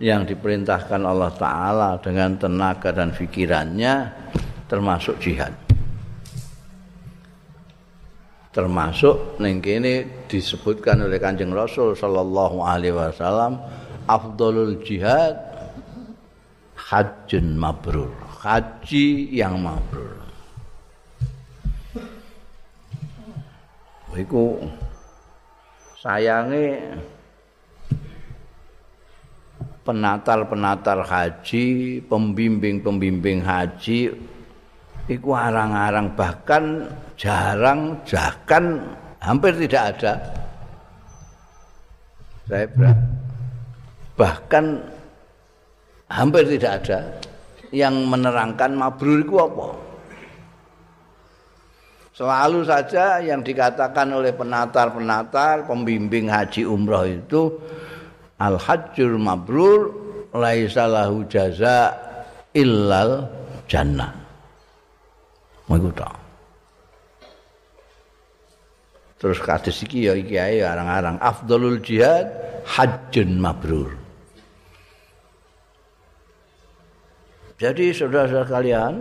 [0.00, 3.94] yang diperintahkan Allah taala dengan tenaga dan pikirannya
[4.64, 5.52] termasuk jihad.
[8.50, 13.62] Termasuk ning kene disebutkan oleh Kanjeng Rasul sallallahu alaihi wasallam
[14.10, 15.49] afdalul jihad
[16.90, 18.10] hajjun mabrur.
[18.42, 20.18] haji yang mabrur.
[24.10, 24.58] Iku
[26.02, 26.98] sayange
[29.86, 34.10] penatal-penatal haji, pembimbing-pembimbing haji
[35.10, 36.86] iku arang-arang bahkan
[37.18, 38.78] jarang bahkan
[39.18, 40.12] hampir tidak ada
[42.46, 42.66] saya
[44.14, 44.78] bahkan
[46.10, 47.00] hampir tidak ada
[47.70, 49.68] yang menerangkan mabrur itu apa.
[52.10, 57.48] Selalu saja yang dikatakan oleh penatar-penatar pembimbing haji umroh itu
[58.36, 59.94] al hajjul mabrur
[60.36, 61.96] laisa lahu jaza
[62.52, 63.24] illal
[63.64, 64.12] jannah.
[65.70, 65.78] Mau
[69.20, 71.20] Terus kados iki ya iki ae arang-arang.
[71.20, 72.26] Afdalul jihad
[72.64, 74.09] hajjun mabrur.
[77.60, 78.94] Jadi saudara-saudara kalian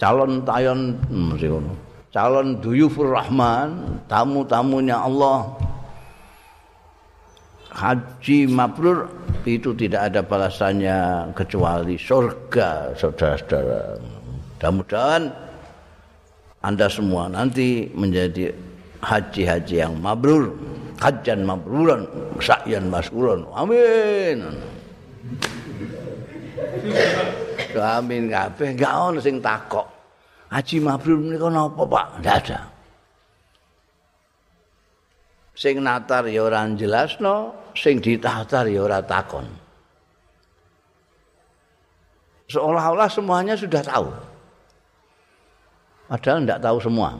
[0.00, 1.76] calon tayon ngono.
[2.08, 5.52] Calon duyufur rahman, tamu-tamunya Allah.
[7.76, 9.12] Haji mabrur
[9.44, 14.00] itu tidak ada balasannya kecuali surga, saudara-saudara.
[14.56, 15.28] Mudah-mudahan
[16.64, 18.56] anda semua nanti menjadi
[19.04, 20.56] haji-haji yang mabrur,
[20.96, 22.08] hajan mabruran,
[22.40, 23.44] sa'yan maskuran.
[23.52, 24.40] Amin.
[27.82, 29.86] Amin kabeh, enggak ono sing takok.
[30.52, 32.06] Haji mabrur menika napa, Pak?
[32.22, 32.60] Enggak ada.
[35.56, 39.48] Sing natar ya ora jelasno, sing ditatar ya ora takon.
[42.46, 44.06] Seolah-olah semuanya sudah tahu.
[46.06, 47.10] Padahal tidak tahu semua.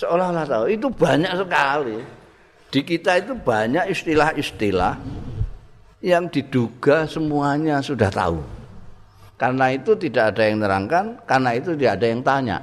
[0.00, 0.64] Seolah-olah tahu.
[0.74, 2.02] Itu banyak sekali.
[2.74, 4.98] Di kita itu banyak istilah-istilah
[6.04, 8.44] yang diduga semuanya sudah tahu.
[9.40, 12.58] Karena itu tidak ada yang nerangkan, karena itu tidak ada yang tanya.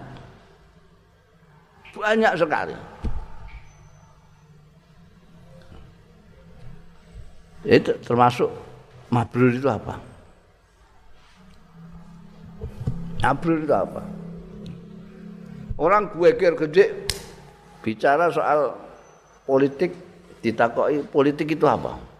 [1.97, 2.77] Banyak sekali.
[7.65, 8.49] Itu termasuk
[9.09, 9.97] mabrur itu apa?
[13.25, 14.01] Abril itu apa?
[15.81, 17.05] Orang gue kira gede
[17.81, 18.77] bicara soal
[19.45, 19.93] politik
[20.41, 22.10] ditakoi politik itu apa?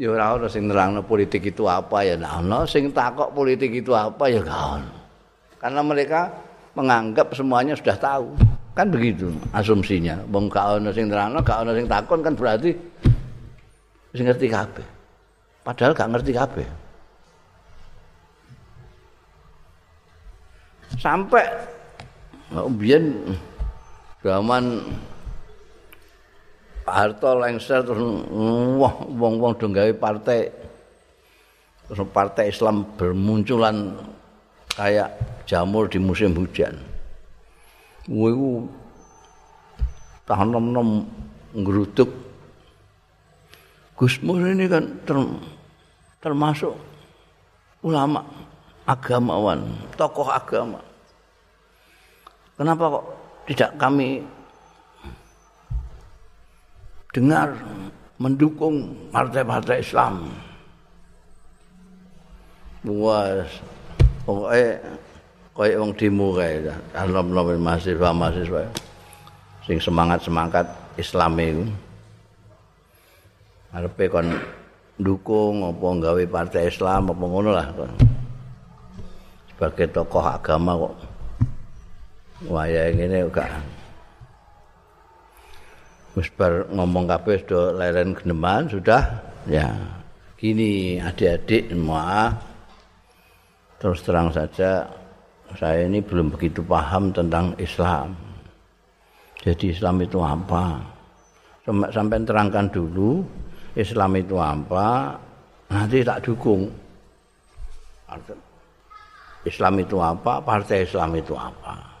[0.00, 3.92] Ya ora ono sing nerangno politik itu apa ya nah ono sing takok politik itu
[3.92, 4.88] apa ya gak
[5.60, 6.32] Karena mereka
[6.72, 8.32] menganggap semuanya sudah tahu.
[8.72, 10.24] Kan begitu asumsinya.
[10.32, 12.72] Wong gak ono sing nerangno, gak ono sing takon kan berarti
[14.16, 14.86] sing ngerti kabeh.
[15.62, 16.68] Padahal gak ngerti kabeh.
[21.00, 21.44] sampai
[22.76, 23.16] biyen
[24.20, 24.84] zaman
[26.92, 28.04] Harto lengser terus
[28.76, 30.52] wah wong-wong do gawe partai
[31.88, 33.96] terus partai Islam bermunculan
[34.76, 35.08] kayak
[35.48, 36.76] jamur di musim hujan.
[38.04, 38.36] Kuwi
[40.28, 41.08] tahun nom-nom
[41.56, 42.12] ngeruduk
[43.96, 44.98] Gus ini kan
[46.18, 46.74] termasuk
[47.86, 48.26] ulama
[48.82, 49.62] agamawan,
[49.94, 50.82] tokoh agama.
[52.58, 53.04] Kenapa kok
[53.46, 54.26] tidak kami
[57.12, 57.52] dengar
[58.16, 60.32] mendukung partai-partai Islam?
[62.82, 63.46] Buas,
[64.26, 64.82] pokoknya
[65.54, 68.64] kayak wong demo kayak alom-alom mahasiswa mahasiswa
[69.62, 70.66] sing semangat semangat
[70.98, 71.64] Islam itu
[73.70, 74.26] arepe kon
[74.98, 77.68] dukung apa gawe partai Islam apa ngono lah
[79.52, 80.94] sebagai tokoh agama kok.
[82.50, 83.46] Waya ngene kok
[86.12, 86.28] wis
[86.72, 89.02] ngomong kabeh do leren geneman sudah.
[89.48, 89.72] Ya
[90.38, 92.32] gini adik-adik semua.
[93.82, 94.86] Terus terang saja
[95.58, 98.14] saya ini belum begitu paham tentang Islam.
[99.42, 100.78] Jadi Islam itu apa?
[101.66, 103.22] Sampai terangkan dulu
[103.74, 105.18] Islam itu apa?
[105.72, 106.70] Nanti tak dukung.
[109.42, 111.91] Islam itu apa, partai Islam itu apa.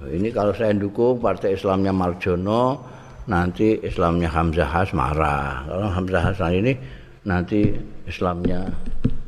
[0.00, 2.80] Ini kalau saya dukung partai Islamnya Marjono,
[3.28, 5.68] nanti Islamnya Hamzah Has marah.
[5.68, 6.72] Kalau Hamzah Hasan ini
[7.28, 7.76] nanti
[8.08, 8.64] Islamnya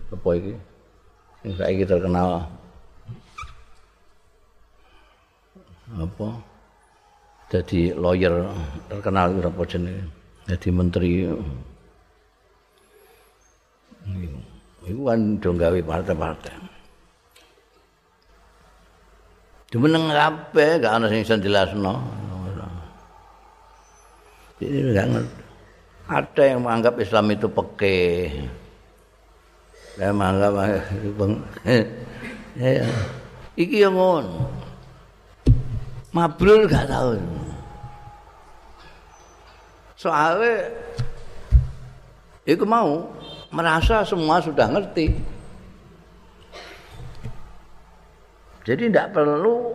[0.08, 0.56] apa ini?
[1.44, 2.28] Yang saya ini terkenal
[5.92, 6.28] apa?
[7.52, 8.48] Jadi lawyer
[8.88, 10.08] terkenal itu apa jenis?
[10.48, 11.10] Jadi menteri.
[14.08, 14.28] Ini.
[14.82, 16.71] Kan do gawe partai-partai.
[19.72, 21.96] Jumeneng kabeh gak ana sing iso jelasno.
[24.60, 25.42] Ini ngerti.
[26.06, 28.00] Ada yang menganggap Islam itu peke.
[29.96, 30.52] Saya menganggap
[31.16, 31.32] bang,
[32.60, 32.84] ya,
[33.56, 34.26] iki yang ngon.
[36.12, 37.16] Mabrur gak tahu.
[39.96, 40.68] Soalnya
[42.44, 43.08] itu mau
[43.48, 45.31] merasa semua sudah ngerti.
[48.62, 49.74] Jadi tidak perlu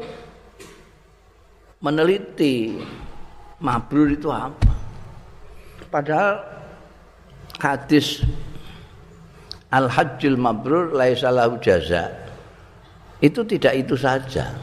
[1.84, 2.80] meneliti
[3.60, 4.74] mabrur itu apa.
[5.92, 6.40] Padahal
[7.60, 8.24] hadis
[9.68, 12.08] Al-Hajjul Mabrur laisa lahu jaza.
[13.20, 14.56] Itu tidak itu saja.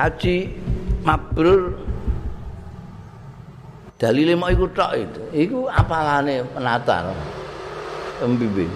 [0.00, 0.36] Haji
[1.04, 1.76] mabrur
[4.00, 5.22] dalile mau iku tok itu.
[5.36, 7.12] Iku apalane penatar.
[8.16, 8.72] Pembimbing.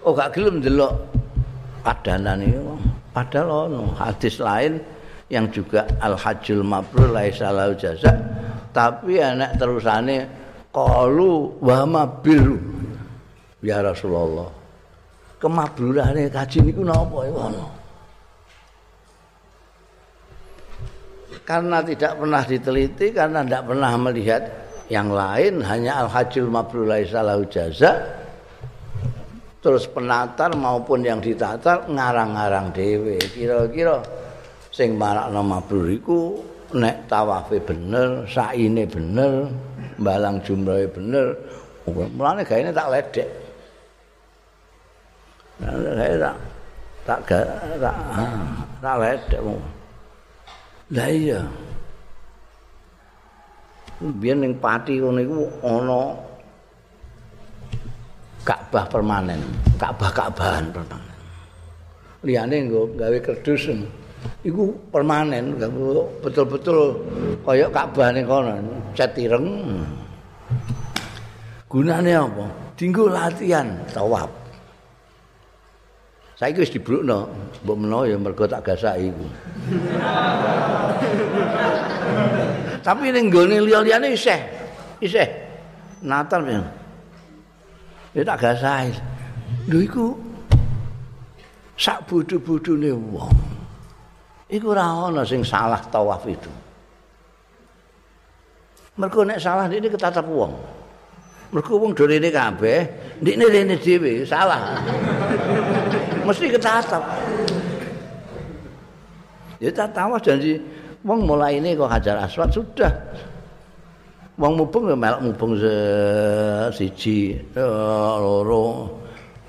[0.00, 1.15] Oh gak gelem delok
[1.86, 2.74] padanan itu.
[3.14, 4.82] Padahal ono hadis lain
[5.30, 8.10] yang juga al hajjul mabrur laisa lahu jaza.
[8.74, 10.26] Tapi anak terusane
[10.74, 12.58] qalu wa mabiru.
[13.62, 14.50] Ya Rasulullah.
[15.38, 17.66] Kemabrurane kaji niku napa iku ono?
[21.46, 24.42] karena tidak pernah diteliti karena tidak pernah melihat
[24.90, 28.02] yang lain hanya al hajjul mabrur salahu jaza
[29.60, 33.98] terus penatar maupun yang ditatar ngarang-ngarang dewe kira-kira
[34.70, 36.20] sing marakno mabrur iku
[36.76, 39.48] nek tawafe bener saine bener
[39.96, 41.32] balang jumlahe bener
[41.94, 43.28] mulane gaene tak ledek.
[45.56, 45.72] Nah,
[47.06, 47.48] tak tak,
[47.78, 47.96] tak,
[48.82, 49.40] tak ledek
[50.86, 51.40] Lah iya.
[53.96, 56.02] Biyen ning pati ngono iku ana
[58.46, 59.42] Ka'bah permanen,
[59.74, 61.16] Ka'bah-ka'bahan permanen.
[62.22, 63.74] Liyane nggo gawe kerdus.
[64.46, 65.58] Iku permanen,
[66.22, 67.02] betul-betul
[67.42, 68.54] kaya Ka'bah ning kono,
[68.94, 69.50] cat ireng.
[71.66, 72.46] Gunane apa?
[72.78, 74.30] Dinggo latihan tawaf.
[76.38, 77.26] Saiki wis dibrukno,
[77.64, 79.26] mbok menawa ya mergo tak gasaki iku.
[82.86, 84.38] Tapi ning gone liya-liyane isih.
[85.02, 85.26] Isih.
[86.06, 86.62] Natal ya.
[88.16, 88.96] Ya tak gasaki.
[89.68, 90.06] Lho iku
[91.76, 93.36] sak bodho-bodhone wong.
[94.48, 96.48] Iku ora ana sing salah tawaf itu.
[98.96, 100.56] Mergo nek salah ini ketatap wong.
[101.52, 102.80] Mergo wong do rene kabeh,
[103.20, 104.80] ndikne rene dhewe salah.
[106.24, 107.04] mesti ketatap.
[109.60, 110.56] Ya tatawas janji
[111.04, 112.92] wong mulai ini kok Hajar Aswad sudah.
[114.36, 115.52] Wong mubeng melok mubeng
[116.76, 118.92] siji, loro,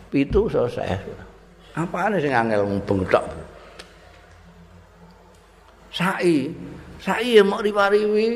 [0.07, 0.95] pitu selesai.
[1.75, 3.25] Apane sing angel mubeng tok?
[5.91, 6.47] Sai,
[7.03, 8.27] sai ya mau riwariwi.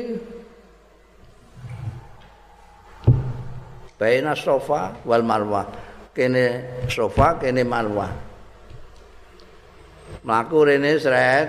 [3.96, 5.64] Baina sofa wal marwah.
[6.12, 6.44] Kene
[6.90, 8.12] sofa, kene marwah.
[10.22, 11.48] mlaku rene sret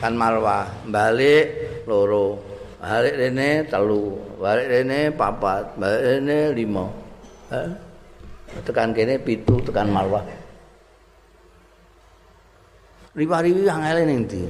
[0.00, 1.46] kan marwah balik
[1.84, 2.55] loro
[2.86, 6.86] balik rene telu balik rene papat balik rene lima.
[7.50, 7.70] Eh?
[8.62, 10.22] tekan kene pitu tekan marwah.
[13.18, 14.44] Riwa-riwi yang ning ndi?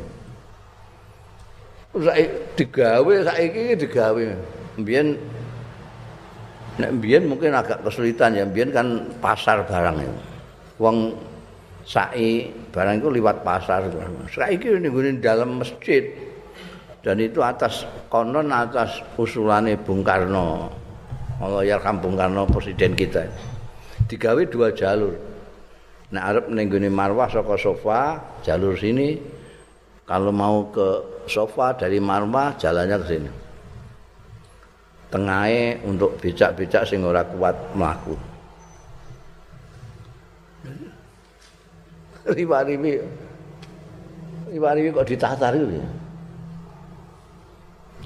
[1.96, 2.28] Saiki
[2.60, 4.24] digawe saiki digawe.
[4.76, 5.16] Mbiyen
[6.76, 10.12] nek mbiyen mungkin agak kesulitan ya mbiyen kan pasar barang ya.
[10.76, 11.16] Wong
[11.88, 13.86] sai barang itu liwat pasar.
[14.28, 14.92] Saiki ning
[15.24, 16.04] dalam masjid
[17.06, 20.66] dan itu atas konon atas usulannya Bung Karno.
[21.38, 23.30] Allah ya Bung Karno presiden kita.
[24.10, 25.14] Digawe dua jalur.
[26.10, 29.22] Nah arep ning Marwah saka sofa jalur sini.
[30.02, 33.30] Kalau mau ke sofa dari Marwah jalannya ke sini.
[35.06, 38.18] Tengahnya untuk becak-becak sing ora kuat melaku
[42.26, 42.98] riwariwi
[44.50, 45.86] riwariwi kok ditatar itu ya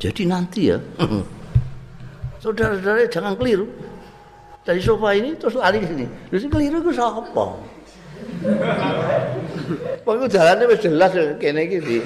[0.01, 0.79] jadi nanti ya
[2.43, 3.69] saudara-saudara jangan keliru
[4.65, 7.47] dari sofa ini terus lari sini terus keliru itu siapa
[10.05, 11.99] Pokoknya jalannya wis jelas kene iki di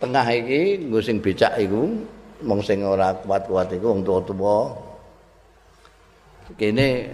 [0.00, 1.92] tengah iki nggo sing becak iku
[2.44, 4.76] mong sing ora kuat-kuat iku wong tuwa-tuwa.
[6.56, 7.10] Kene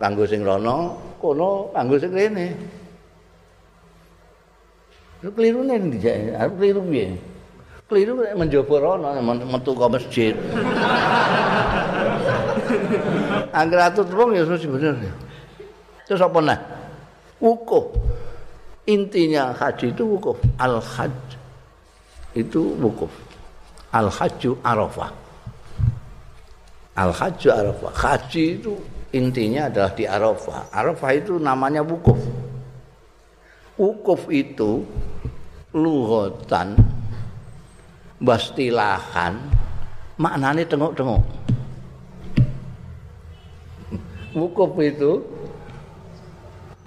[0.00, 2.48] kanggo sing rono, kono kanggo sing rene.
[5.24, 5.98] Keliru nih di
[6.36, 7.16] Aku keliru piye?
[7.84, 10.34] Keliru nek menjobo rono metu ke masjid.
[13.52, 14.96] Angger atut wong ya suci bener.
[16.08, 16.58] Terus apa nah?
[17.38, 17.92] Wukuf.
[18.88, 20.36] Intinya haji itu wukuf.
[20.60, 21.36] Al-hajj
[22.36, 23.12] itu wukuf.
[23.92, 25.24] Al-hajju arafah.
[26.94, 27.90] Al hajju Arafah.
[27.90, 28.78] Haji itu
[29.10, 30.70] intinya adalah di Arafah.
[30.70, 32.18] Arafah itu namanya wukuf.
[33.74, 34.86] Wukuf itu
[38.24, 39.36] luhotan bastilahan
[40.16, 41.20] maknanya tengok-tengok.
[44.34, 45.20] Wukuf itu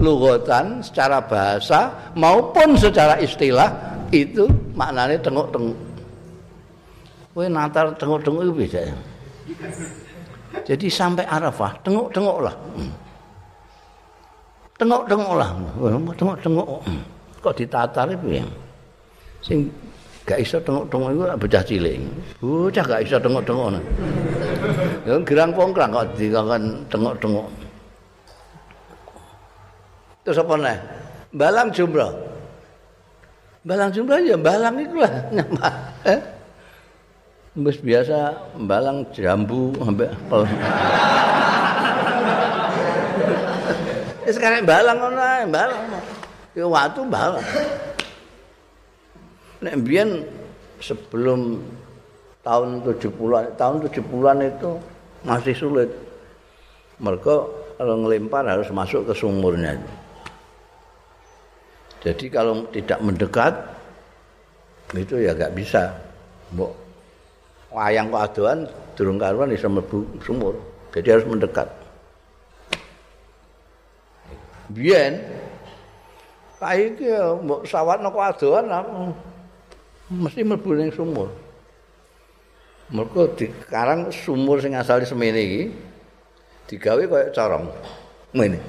[0.02, 3.70] lugotan secara bahasa maupun secara istilah
[4.10, 5.78] itu maknanya tengok-tengok.
[7.38, 8.90] Kowe natar tengok-tengok itu.
[10.66, 12.56] Jadi sampai Arafah, tengok-tengoklah.
[14.82, 15.50] Tengok-tengoklah.
[16.18, 16.68] Tengok-tengok.
[17.40, 18.42] Kok ditatar itu?
[19.46, 19.70] Sing
[20.28, 21.96] gak iso tengok-tengok itu bocah cilik.
[22.44, 23.80] Bocah gak iso tengok-tengok.
[25.08, 27.48] Ya gerang pongkrang kok dikon tengok-tengok.
[30.28, 30.78] Terus apa nih?
[31.32, 32.12] Balang jumroh.
[33.64, 35.14] Balang jumroh ya balang itu lah.
[36.12, 36.20] Eh?
[37.58, 38.36] Mbes biasa
[38.68, 40.44] balang jambu sampai pel.
[44.28, 45.00] Ya sekarang balang
[45.50, 45.82] balang.
[46.52, 47.48] Ya waktu balang.
[49.58, 50.22] Nek mbiyen
[50.78, 51.58] sebelum
[52.46, 54.72] tahun 70-an, tahun 70-an itu
[55.26, 55.90] masih sulit.
[57.02, 57.36] Mereka
[57.78, 59.78] kalau ngelempar harus masuk ke sumurnya.
[62.02, 63.54] Jadi kalau tidak mendekat
[64.94, 65.92] itu ya gak bisa.
[66.54, 66.72] Mbok
[67.74, 68.60] wayang kok adoan
[68.96, 70.56] durung karuan iso mlebu sumur.
[70.96, 71.68] Jadi harus mendekat.
[74.72, 75.20] Biyen
[76.58, 77.12] saiki
[77.44, 78.66] mbok sawatno kok adoan
[80.12, 81.30] mesti mlebu ning sumur.
[82.92, 85.64] Mergo dikarang sumur sing asale semene iki
[86.72, 87.66] digawe kaya corong.
[88.32, 88.60] Ngene.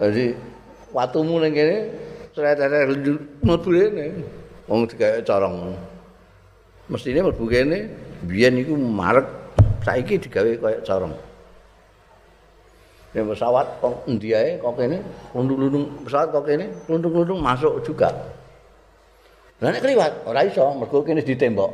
[0.00, 0.24] Jadi
[0.92, 1.76] watumu ning kene
[2.32, 2.88] sret-sret
[3.44, 4.06] mlebu rene.
[4.68, 5.76] Wong digawe corong.
[6.88, 7.78] mestine mlebu kene
[8.24, 9.28] biyen iku marek
[9.84, 11.14] saiki digawe kaya corong
[13.12, 15.04] ya pesawat kok endi ae kok kene
[15.36, 18.08] lundung-lundung pesawat kok kene lundung-lundung masuk juga
[19.58, 21.72] Lah nek kliwat ora iso mergo kene ditembok.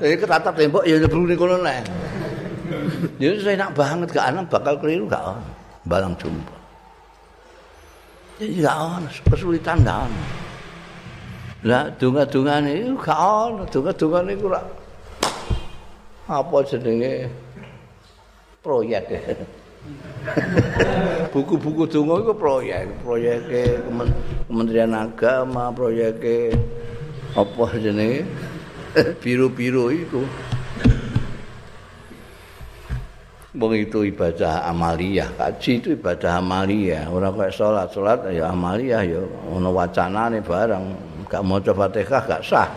[0.00, 1.88] Iki ketatap tembok ya nyebru ning kono nek.
[3.16, 5.52] Ya saya enak banget gak ana bakal keliru gak ono.
[5.88, 6.56] Balang jumpa.
[8.44, 10.20] Ya gak ono kesulitan gak ono.
[11.64, 14.62] Lah donga-dongane iku gak ono, donga-dongane iku ora
[16.28, 17.12] apa jenenge
[18.60, 19.04] proyek.
[21.34, 23.40] Buku-buku donga iku proyek, proyek
[24.46, 26.22] Kementerian Agama, proyek
[27.32, 28.28] apa jenenge
[29.22, 30.22] biru-biru iku.
[33.52, 39.20] Wong itu ibadah amaliyah, kaji itu ibadah amaliyah, ora kayak salat, salat ya amaliyah ya
[39.52, 41.12] ono wacanane barang.
[41.28, 42.68] gak maca Fatihah gak sah.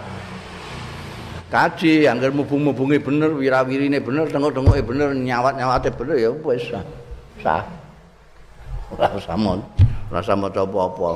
[1.56, 6.68] Kaji angger mubung-mubunge bener, wirawirine bener, tengok-tengoke bener, nyawat-nyawate bener ya wis
[7.40, 7.64] sah.
[8.92, 9.64] Ora usah mon,
[10.12, 11.10] ora usah maca apa-apa.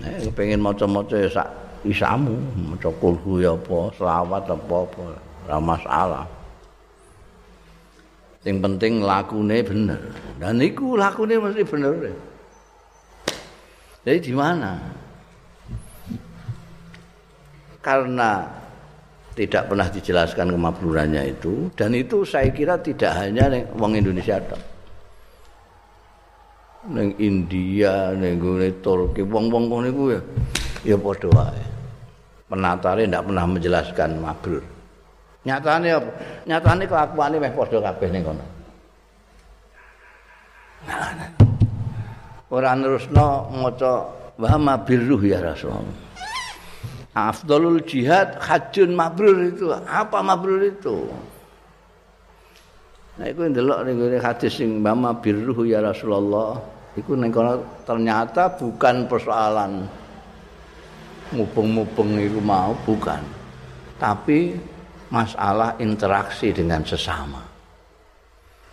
[0.00, 1.48] Nek pengen maca-maca ya sak
[1.84, 2.32] isamu,
[2.72, 5.04] maca kulhu ya apa, selawat apa-apa,
[5.44, 6.24] ora masalah.
[8.40, 10.00] Sing penting lakune bener.
[10.40, 11.92] Dan iku lakune mesti bener.
[12.00, 12.16] Ya.
[14.08, 15.03] Jadi di mana?
[17.84, 18.48] Karena
[19.36, 24.62] tidak pernah dijelaskan kemablurannya itu dan itu saya kira tidak hanya nih wong Indonesia tok.
[26.84, 28.38] Neng India, neng
[28.84, 30.20] Turki, wong-wong kono iku ya
[30.84, 31.64] ya padha wae.
[32.44, 34.64] Penatare ndak pernah menjelaskan mabrur.
[35.44, 36.10] Nyatane apa?
[36.48, 38.44] Nyatane kelakuane meh padha kabeh ning kono.
[40.84, 41.10] Nah,
[42.52, 43.92] ora nerusno maca
[44.36, 46.04] wa mabirruh ya Rasulullah.
[47.14, 49.70] Afdalul jihad hajjun mabrur itu.
[49.70, 51.06] Apa mabrur itu?
[53.14, 56.58] Nah, iku ndelok ning hadis sing mama birruh ya Rasulullah.
[56.98, 57.30] Iku ning
[57.86, 59.86] ternyata bukan persoalan
[61.30, 63.22] mubeng-mubeng itu mau bukan.
[63.94, 64.58] Tapi
[65.14, 67.38] masalah interaksi dengan sesama.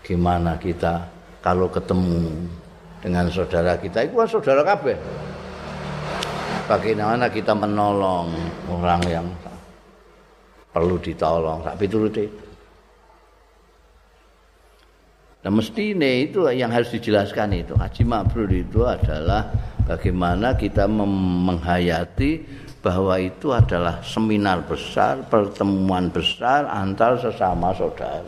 [0.01, 1.05] Gimana kita
[1.45, 2.41] kalau ketemu
[3.05, 4.97] dengan saudara kita itu saudara kabeh.
[6.71, 8.31] Bagaimana kita menolong
[8.71, 9.27] orang yang
[10.71, 12.39] perlu ditolong, tapi turut itu.
[15.43, 17.75] Nah ini itu yang harus dijelaskan itu.
[17.75, 19.51] Haji Mabrur itu adalah
[19.83, 22.39] bagaimana kita menghayati
[22.79, 28.23] bahwa itu adalah seminar besar, pertemuan besar antar sesama saudara.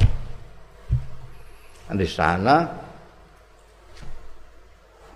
[1.95, 2.67] Di sana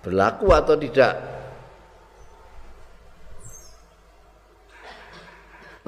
[0.00, 1.37] berlaku atau tidak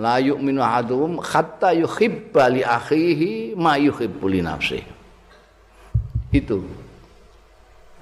[0.00, 4.88] la yu'minu ahadukum hatta yuhibba li akhihi ma yuhibbu li nafsihi.
[6.32, 6.64] Itu.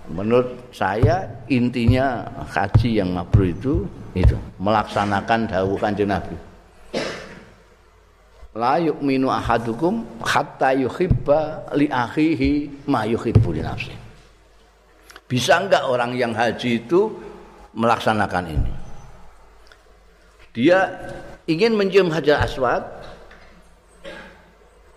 [0.08, 3.74] Menurut saya intinya haji yang mabrur itu
[4.14, 4.38] itu.
[4.62, 6.38] Melaksanakan dawuh kanjeng Nabi.
[8.54, 13.98] La yu'minu ahadukum hatta yuhibba li akhihi ma yuhibbu li nafsihi.
[15.28, 17.12] Bisa enggak orang yang haji itu
[17.76, 18.72] melaksanakan ini?
[20.56, 20.88] Dia
[21.48, 22.84] ingin mencium hajar aswad?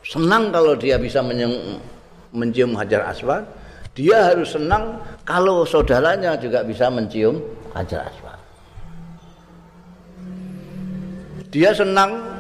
[0.04, 1.24] Senang kalau dia bisa
[2.36, 3.48] mencium hajar aswad.
[3.96, 7.40] Dia harus senang kalau saudaranya juga bisa mencium
[7.72, 8.40] hajar aswad.
[11.52, 12.40] Dia senang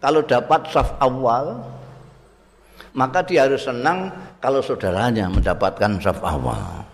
[0.00, 1.60] kalau dapat saf awal
[2.96, 4.08] maka dia harus senang
[4.40, 6.84] kalau saudaranya mendapatkan saf awal.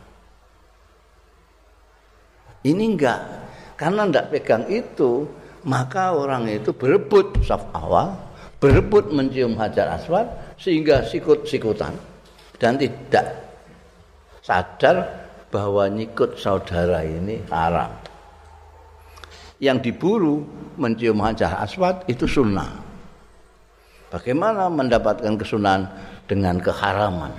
[2.67, 3.23] Ini enggak
[3.79, 5.27] karena enggak pegang itu
[5.63, 8.19] maka orang itu berebut saf awal,
[8.59, 10.27] berebut mencium hajar aswad
[10.59, 11.95] sehingga sikut-sikutan
[12.59, 13.43] dan tidak
[14.43, 17.91] sadar bahwa nyikut saudara ini haram.
[19.63, 20.43] Yang diburu
[20.75, 22.83] mencium hajar aswad itu sunnah.
[24.11, 25.89] Bagaimana mendapatkan kesunahan
[26.27, 27.33] dengan keharaman?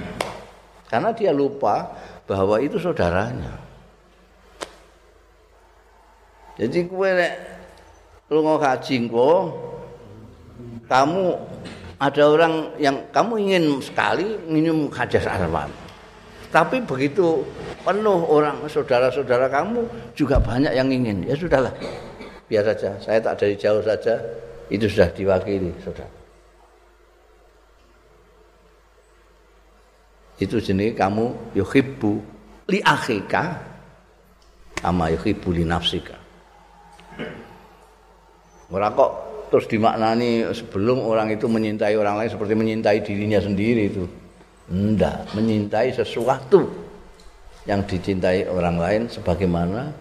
[0.88, 1.92] Karena dia lupa
[2.26, 3.62] bahwa itu saudaranya.
[6.54, 7.10] Jadi kue
[8.34, 9.54] lunga kaji engko
[10.90, 11.38] kamu
[12.02, 15.72] ada orang yang kamu ingin sekali minum hajas aswad.
[16.52, 17.42] Tapi begitu
[17.82, 21.26] penuh orang saudara-saudara kamu juga banyak yang ingin.
[21.26, 21.74] Ya sudahlah
[22.46, 22.94] biar saja.
[23.00, 24.20] Saya tak dari jauh saja.
[24.70, 26.12] Itu sudah diwakili saudara.
[30.38, 32.14] Itu jenis kamu yuhibbu
[32.68, 33.64] li akhika
[34.84, 36.23] ama yuhibbu li nafsika
[38.74, 39.12] Ora kok
[39.54, 44.10] terus dimaknani sebelum orang itu menyintai orang lain seperti menyintai dirinya sendiri itu.
[44.74, 46.66] Enggak, menyintai sesuatu
[47.70, 49.94] yang dicintai orang lain sebagaimana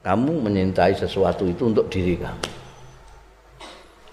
[0.00, 2.48] kamu menyintai sesuatu itu untuk diri kamu.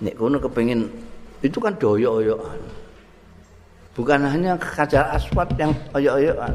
[0.03, 0.91] Nek kono kepengin
[1.39, 2.59] itu kan doyo-oyoan.
[3.95, 6.51] Bukan hanya kajar aswat yang oyo-oyoan.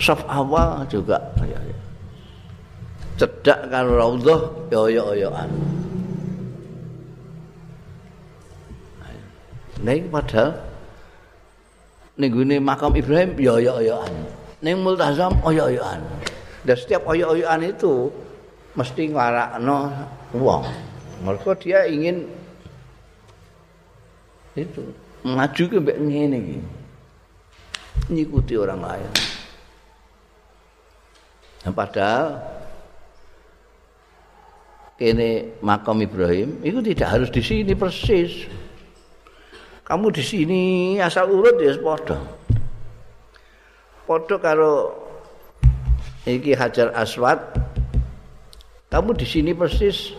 [0.00, 1.87] Soft awal juga oyo-oyoan.
[3.18, 4.40] Cedak karo raudhah
[4.70, 5.50] ya oyo-oyoan.
[9.78, 10.58] Nah, ini padahal
[12.18, 14.12] ning makam Ibrahim ya oyo-oyoan.
[14.62, 16.02] Ning multazam oyo-oyoan.
[16.62, 18.10] Dan setiap oyo-oyoan itu
[18.74, 19.90] mesti nglarakno
[20.34, 20.66] wong.
[21.26, 22.26] Mereka dia ingin
[24.54, 24.82] itu
[25.22, 26.58] maju ke mbek ngene iki.
[28.14, 29.12] Ngikuti orang lain.
[31.66, 32.57] Nah, padahal
[34.98, 38.50] kene makam Ibrahim itu tidak harus di sini persis.
[39.86, 40.62] Kamu di sini
[41.00, 42.18] asal urut ya padha.
[44.04, 44.92] Padha karo
[46.26, 47.40] iki Hajar Aswad.
[48.90, 50.12] Kamu di sini persis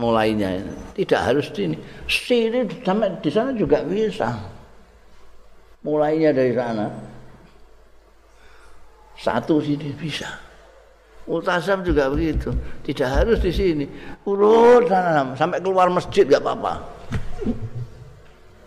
[0.00, 0.66] mulainya.
[0.96, 1.76] Tidak harus di sini.
[2.10, 4.34] Sini sampai di sana juga bisa.
[5.84, 6.90] Mulainya dari sana.
[9.14, 10.47] Satu sini bisa.
[11.28, 12.48] Multazam juga begitu.
[12.88, 13.84] Tidak harus di sini.
[14.24, 16.74] Urut sana sampai keluar masjid gak apa-apa.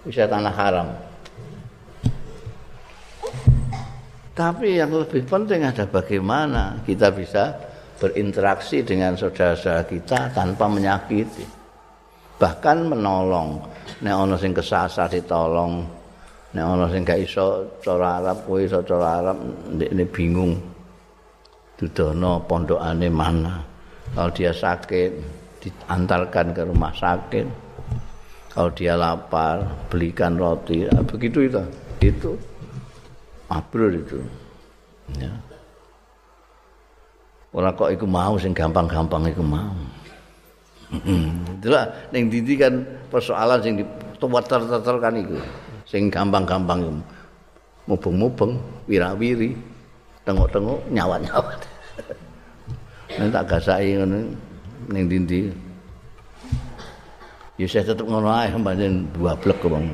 [0.06, 0.88] Bisa tanah haram.
[4.38, 7.58] Tapi yang lebih penting ada bagaimana kita bisa
[7.98, 11.46] berinteraksi dengan saudara-saudara kita tanpa menyakiti.
[12.38, 13.62] Bahkan menolong.
[14.02, 15.86] Nek ana sing kesasar ditolong.
[16.54, 19.38] Nek ana sing gak iso cara Arab, kowe iso cara Arab,
[19.78, 20.71] ndekne bingung.
[21.82, 23.58] Dudono pondokane mana.
[24.14, 25.10] Kalau dia sakit
[25.66, 27.50] diantarkan ke rumah sakit.
[28.54, 30.86] Kalau dia lapar belikan roti.
[30.86, 31.62] Nah, begitu itu.
[32.06, 32.38] Itu
[33.50, 34.22] mabrur itu.
[35.18, 35.34] Ya.
[37.52, 39.74] Orang kok iku mau sing gampang-gampang iku mau.
[41.58, 45.36] Itulah ning dindi kan persoalan sing diteter-teter kan iku.
[45.90, 47.02] Sing gampang-gampang
[47.90, 48.56] mubeng-mubeng,
[48.88, 49.58] wirawiri,
[50.24, 51.60] tengok-tengok, nyawat-nyawat.
[53.22, 54.34] Nek tak gasaki ngono
[54.90, 55.54] ning ndi
[57.62, 59.86] Ya saya tetep ngono ae pancen dua blek wong.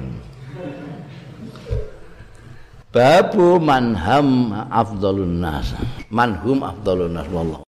[2.96, 5.76] Babu manham afdalun nas.
[6.08, 7.60] Manhum afdalun nas wallah.